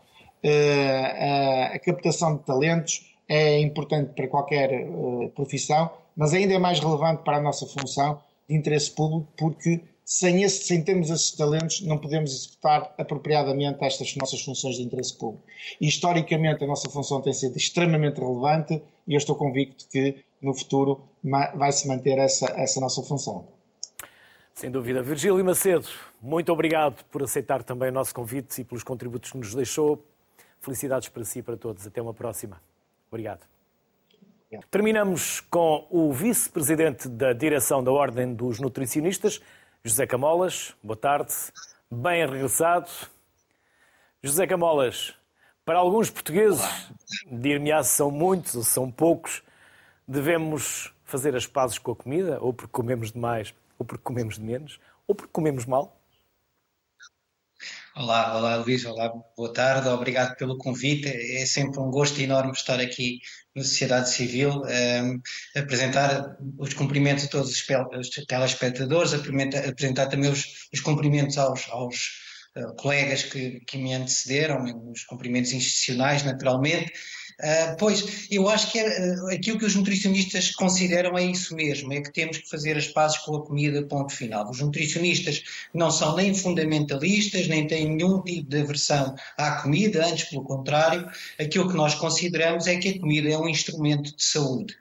[0.42, 6.80] Uh, a captação de talentos é importante para qualquer uh, profissão, mas ainda é mais
[6.80, 11.82] relevante para a nossa função de interesse público, porque sem, esse, sem termos esses talentos
[11.82, 15.44] não podemos executar apropriadamente estas nossas funções de interesse público.
[15.78, 20.54] E historicamente a nossa função tem sido extremamente relevante e eu estou convicto que no
[20.54, 21.02] futuro
[21.54, 23.48] vai se manter essa, essa nossa função.
[24.54, 25.02] Sem dúvida.
[25.02, 25.86] Virgílio Macedo,
[26.22, 30.02] muito obrigado por aceitar também o nosso convite e pelos contributos que nos deixou.
[30.62, 31.86] Felicidades para si e para todos.
[31.86, 32.58] Até uma próxima.
[33.10, 33.46] Obrigado.
[34.70, 39.42] Terminamos com o vice-presidente da direção da Ordem dos Nutricionistas,
[39.88, 40.76] José Camolas.
[40.82, 41.32] Boa tarde.
[41.90, 42.90] Bem regressado.
[44.22, 45.14] José Camolas,
[45.64, 46.62] para alguns portugueses,
[47.26, 49.42] dir-me-á se são muitos ou são poucos,
[50.06, 54.42] devemos fazer as pazes com a comida, ou porque comemos demais, ou porque comemos de
[54.42, 55.97] menos, ou porque comemos mal?
[58.00, 61.08] Olá, olá Luís, olá, boa tarde, obrigado pelo convite.
[61.08, 63.18] É sempre um gosto enorme estar aqui
[63.56, 65.20] na Sociedade Civil, um, ehm,
[65.56, 67.66] apresentar os cumprimentos a todos os
[68.28, 71.96] telespectadores, apresentar, também os, os cumprimentos aos, aos
[72.56, 76.92] uh, colegas que, que me antecederam, os cumprimentos institucionais, naturalmente,
[77.40, 81.92] Uh, pois, eu acho que é, uh, aquilo que os nutricionistas consideram é isso mesmo,
[81.92, 84.50] é que temos que fazer as pazes com a comida, ponto final.
[84.50, 90.24] Os nutricionistas não são nem fundamentalistas, nem têm nenhum tipo de aversão à comida, antes
[90.24, 91.08] pelo contrário,
[91.38, 94.74] aquilo que nós consideramos é que a comida é um instrumento de saúde.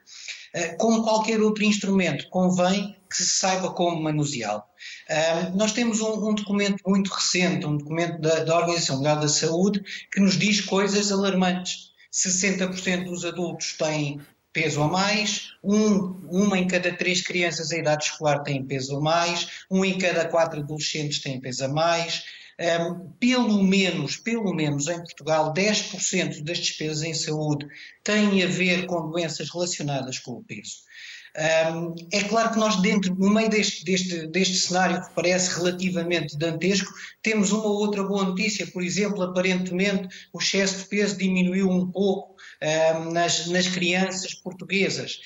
[0.52, 4.64] Uh, como qualquer outro instrumento, convém que se saiba como manuseá-lo.
[5.54, 9.82] nós temos um, um, documento muito recente, um documento da, da Organização Mundial da Saúde,
[10.12, 11.87] que nos diz coisas alarmantes
[12.26, 14.20] 60% dos adultos têm
[14.52, 19.00] peso a mais, um, uma em cada três crianças em idade escolar tem peso a
[19.00, 22.24] mais, um em cada quatro adolescentes tem peso a mais.
[22.60, 27.68] Um, pelo menos, pelo menos em Portugal, 10% das despesas em saúde
[28.02, 30.78] têm a ver com doenças relacionadas com o peso.
[32.10, 36.92] É claro que nós, dentro, no meio deste, deste, deste cenário que parece relativamente dantesco,
[37.22, 38.66] temos uma outra boa notícia.
[38.66, 42.34] Por exemplo, aparentemente o excesso de peso diminuiu um pouco
[43.12, 45.20] nas, nas crianças portuguesas.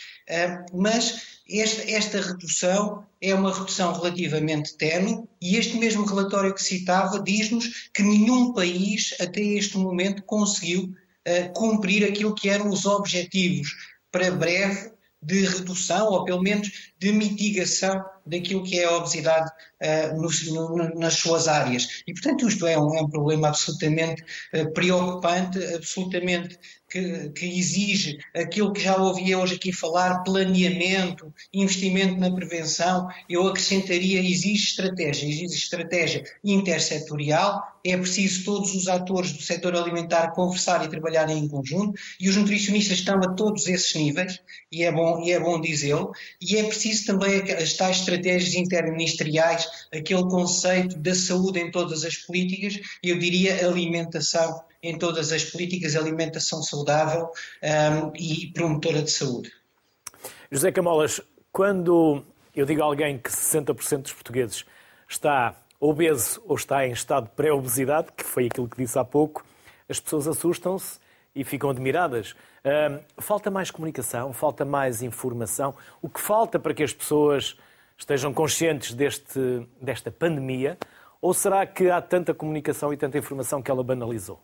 [0.73, 7.23] Mas esta, esta, redução é uma redução relativamente tenue e este mesmo relatório que citava
[7.23, 13.69] diz-nos que nenhum país até este momento conseguiu uh, cumprir aquilo que eram os objetivos
[14.11, 14.92] para breve
[15.23, 19.51] de redução ou pelo menos de mitigação daquilo que é a obesidade
[19.83, 22.03] uh, no, nas suas áreas.
[22.07, 24.23] E, portanto, isto é um, é um problema absolutamente
[24.55, 26.57] uh, preocupante, absolutamente
[26.89, 33.09] que, que, exige aquilo que já ouvi hoje aqui falar, planeamento, investimento na prevenção.
[33.29, 40.33] Eu acrescentaria, exige estratégia, exige estratégia intersetorial, é preciso todos os atores do setor alimentar
[40.33, 44.39] conversar e trabalharem em conjunto, e os nutricionistas estão a todos esses níveis,
[44.71, 49.67] e é bom, e é bom dizê-lo, e é preciso também as tais estratégias interministeriais,
[49.93, 55.97] aquele conceito da saúde em todas as políticas, eu diria alimentação em todas as políticas,
[55.97, 57.31] alimentação saudável
[57.63, 59.53] um, e promotora de saúde.
[60.51, 61.21] José Camolas,
[61.53, 62.25] quando
[62.55, 64.65] eu digo a alguém que 60% dos portugueses
[65.09, 69.45] está obeso ou está em estado de pré-obesidade, que foi aquilo que disse há pouco,
[69.89, 70.99] as pessoas assustam-se
[71.35, 72.35] e ficam admiradas.
[73.19, 75.75] Falta mais comunicação, falta mais informação.
[76.01, 77.57] O que falta para que as pessoas
[77.97, 80.79] estejam conscientes deste, desta pandemia?
[81.21, 84.41] Ou será que há tanta comunicação e tanta informação que ela banalizou?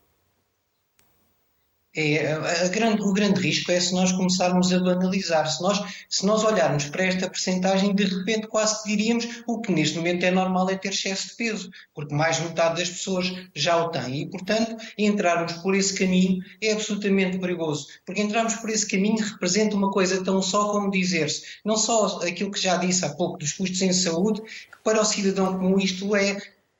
[1.96, 5.50] É, grande, o grande risco é se nós começarmos a banalizar.
[5.50, 9.96] Se nós, se nós olharmos para esta percentagem, de repente quase diríamos o que neste
[9.96, 13.76] momento é normal é ter excesso de peso, porque mais de metade das pessoas já
[13.76, 14.22] o tem.
[14.22, 19.74] E, portanto, entrarmos por esse caminho é absolutamente perigoso, porque entrarmos por esse caminho representa
[19.74, 23.52] uma coisa tão só como dizer-se, não só aquilo que já disse há pouco dos
[23.52, 26.36] custos em saúde, que para o cidadão comum isto é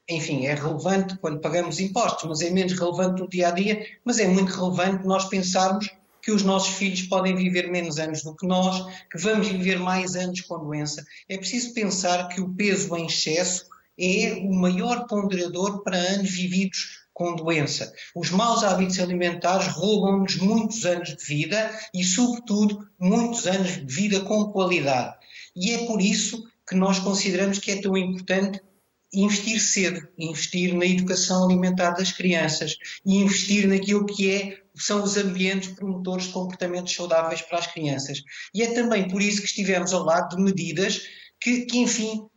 [0.09, 4.19] enfim, é relevante quando pagamos impostos, mas é menos relevante no dia a dia, mas
[4.19, 5.89] é muito relevante nós pensarmos
[6.23, 10.17] que os nossos filhos podem viver menos anos do que nós, que vamos viver mais
[10.17, 11.05] anos com a doença.
[11.29, 13.67] É preciso pensar que o peso em excesso
[13.99, 17.93] é o maior ponderador para anos vividos com doença.
[18.15, 24.21] Os maus hábitos alimentares roubam-nos muitos anos de vida e, sobretudo, muitos anos de vida
[24.21, 25.17] com qualidade.
[25.57, 28.61] E é por isso que nós consideramos que é tão importante
[29.13, 35.17] investir cedo, investir na educação alimentar das crianças e investir naquilo que é, são os
[35.17, 38.23] ambientes promotores de comportamentos saudáveis para as crianças.
[38.55, 41.03] E é também por isso que estivemos ao lado de medidas
[41.41, 42.29] que, que enfim,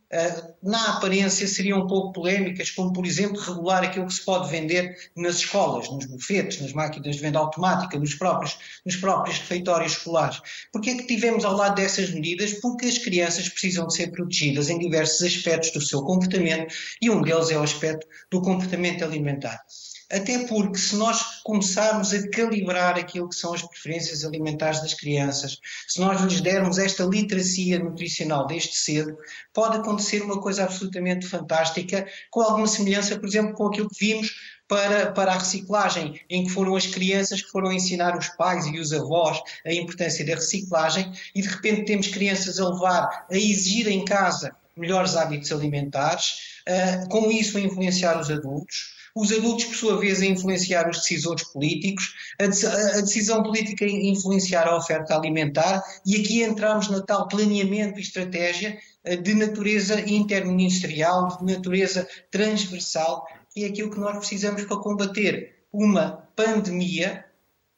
[0.62, 4.94] na aparência seriam um pouco polémicas, como por exemplo regular aquilo que se pode vender
[5.16, 10.40] nas escolas, nos bufetes, nas máquinas de venda automática, nos próprios, nos próprios refeitórios escolares.
[10.70, 12.52] Porquê é que tivemos ao lado dessas medidas?
[12.54, 17.22] Porque as crianças precisam de ser protegidas em diversos aspectos do seu comportamento e um
[17.22, 19.64] deles é o aspecto do comportamento alimentar.
[20.12, 25.58] Até porque, se nós começarmos a calibrar aquilo que são as preferências alimentares das crianças,
[25.88, 29.16] se nós lhes dermos esta literacia nutricional desde cedo,
[29.54, 34.34] pode acontecer uma coisa absolutamente fantástica, com alguma semelhança, por exemplo, com aquilo que vimos
[34.68, 38.78] para, para a reciclagem, em que foram as crianças que foram ensinar os pais e
[38.78, 43.88] os avós a importância da reciclagem, e de repente temos crianças a levar a exigir
[43.88, 49.74] em casa melhores hábitos alimentares, uh, com isso a influenciar os adultos os adultos, por
[49.74, 55.14] sua vez, a influenciar os decisores políticos, a, a decisão política a influenciar a oferta
[55.14, 62.08] alimentar, e aqui entramos no tal planeamento e estratégia eh, de natureza interministerial, de natureza
[62.30, 67.24] transversal, que é aquilo que nós precisamos para combater uma pandemia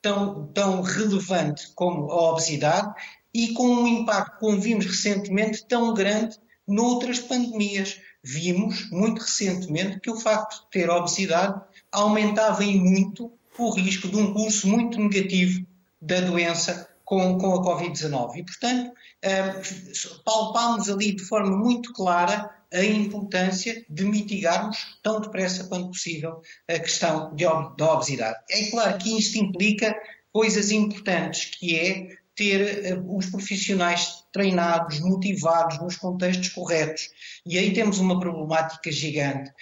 [0.01, 2.93] tão, tão relevante como a obesidade
[3.33, 10.11] e com um impacto, como vimos recentemente, tão grande noutras pandemias vimos muito recentemente que
[10.11, 11.61] o facto de ter obesidade
[11.93, 15.65] aumentava em muito o risco de um curso muito negativo
[16.01, 18.37] da doença com, com a Covid-19.
[18.37, 19.63] E, portanto, eh,
[20.25, 26.79] palpámos ali de forma muito clara a importância de mitigarmos tão depressa quanto possível a
[26.79, 27.33] questão
[27.77, 28.37] da obesidade.
[28.51, 29.95] É claro que isto implica
[30.33, 37.09] coisas importantes, que é ter uh, os profissionais treinados, motivados, nos contextos corretos.
[37.47, 39.53] E aí temos uma problemática gigante.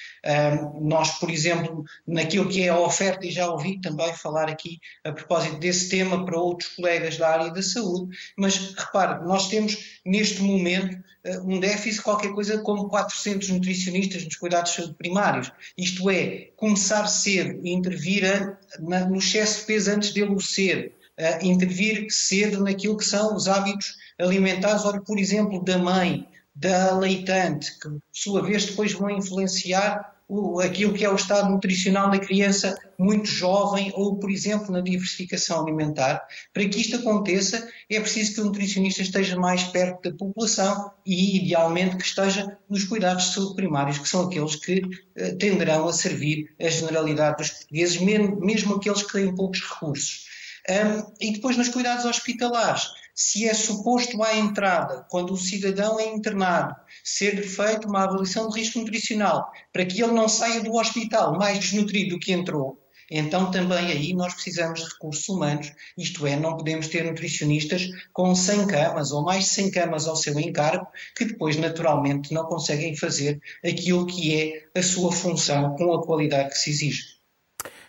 [0.80, 5.12] nós, por exemplo, naquilo que é a oferta, e já ouvi também falar aqui a
[5.12, 10.40] propósito desse tema para outros colegas da área da saúde, mas repare, nós temos neste
[10.40, 10.96] momento
[11.26, 15.52] uh, um déficit qualquer coisa como 400 nutricionistas nos cuidados de saúde primários.
[15.76, 20.40] Isto é, começar cedo e intervir a, na, no excesso de peso antes dele o
[20.40, 26.28] ser uh, intervir cedo naquilo que são os hábitos alimentares, ora, por exemplo, da mãe,
[26.54, 31.50] da leitante, que, por sua vez, depois vão influenciar o, aquilo que é o estado
[31.50, 36.22] nutricional da criança muito jovem ou, por exemplo, na diversificação alimentar.
[36.54, 41.44] Para que isto aconteça, é preciso que o nutricionista esteja mais perto da população e,
[41.44, 45.92] idealmente, que esteja nos cuidados de saúde primários, que são aqueles que uh, tenderão a
[45.92, 50.31] servir a generalidade dos portugueses, mesmo, mesmo aqueles que têm poucos recursos.
[50.68, 56.06] Um, e depois nos cuidados hospitalares, se é suposto à entrada, quando o cidadão é
[56.06, 61.36] internado, ser feita uma avaliação de risco nutricional, para que ele não saia do hospital
[61.36, 62.82] mais desnutrido do que entrou,
[63.14, 68.34] então também aí nós precisamos de recursos humanos, isto é, não podemos ter nutricionistas com
[68.34, 72.96] 100 camas ou mais de 100 camas ao seu encargo, que depois naturalmente não conseguem
[72.96, 77.02] fazer aquilo que é a sua função com a qualidade que se exige.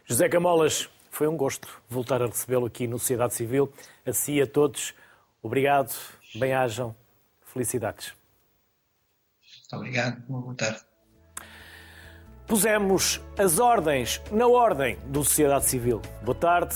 [0.05, 3.72] José Camolas, foi um gosto voltar a recebê-lo aqui no Sociedade Civil.
[4.03, 4.95] A si e a todos,
[5.43, 5.95] obrigado,
[6.34, 6.95] bem-ajam,
[7.45, 8.16] felicidades.
[9.39, 10.82] Muito obrigado, boa tarde.
[12.47, 16.01] Pusemos as ordens na ordem do Sociedade Civil.
[16.24, 16.74] Boa tarde,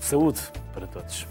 [0.00, 0.40] saúde
[0.74, 1.24] para todos.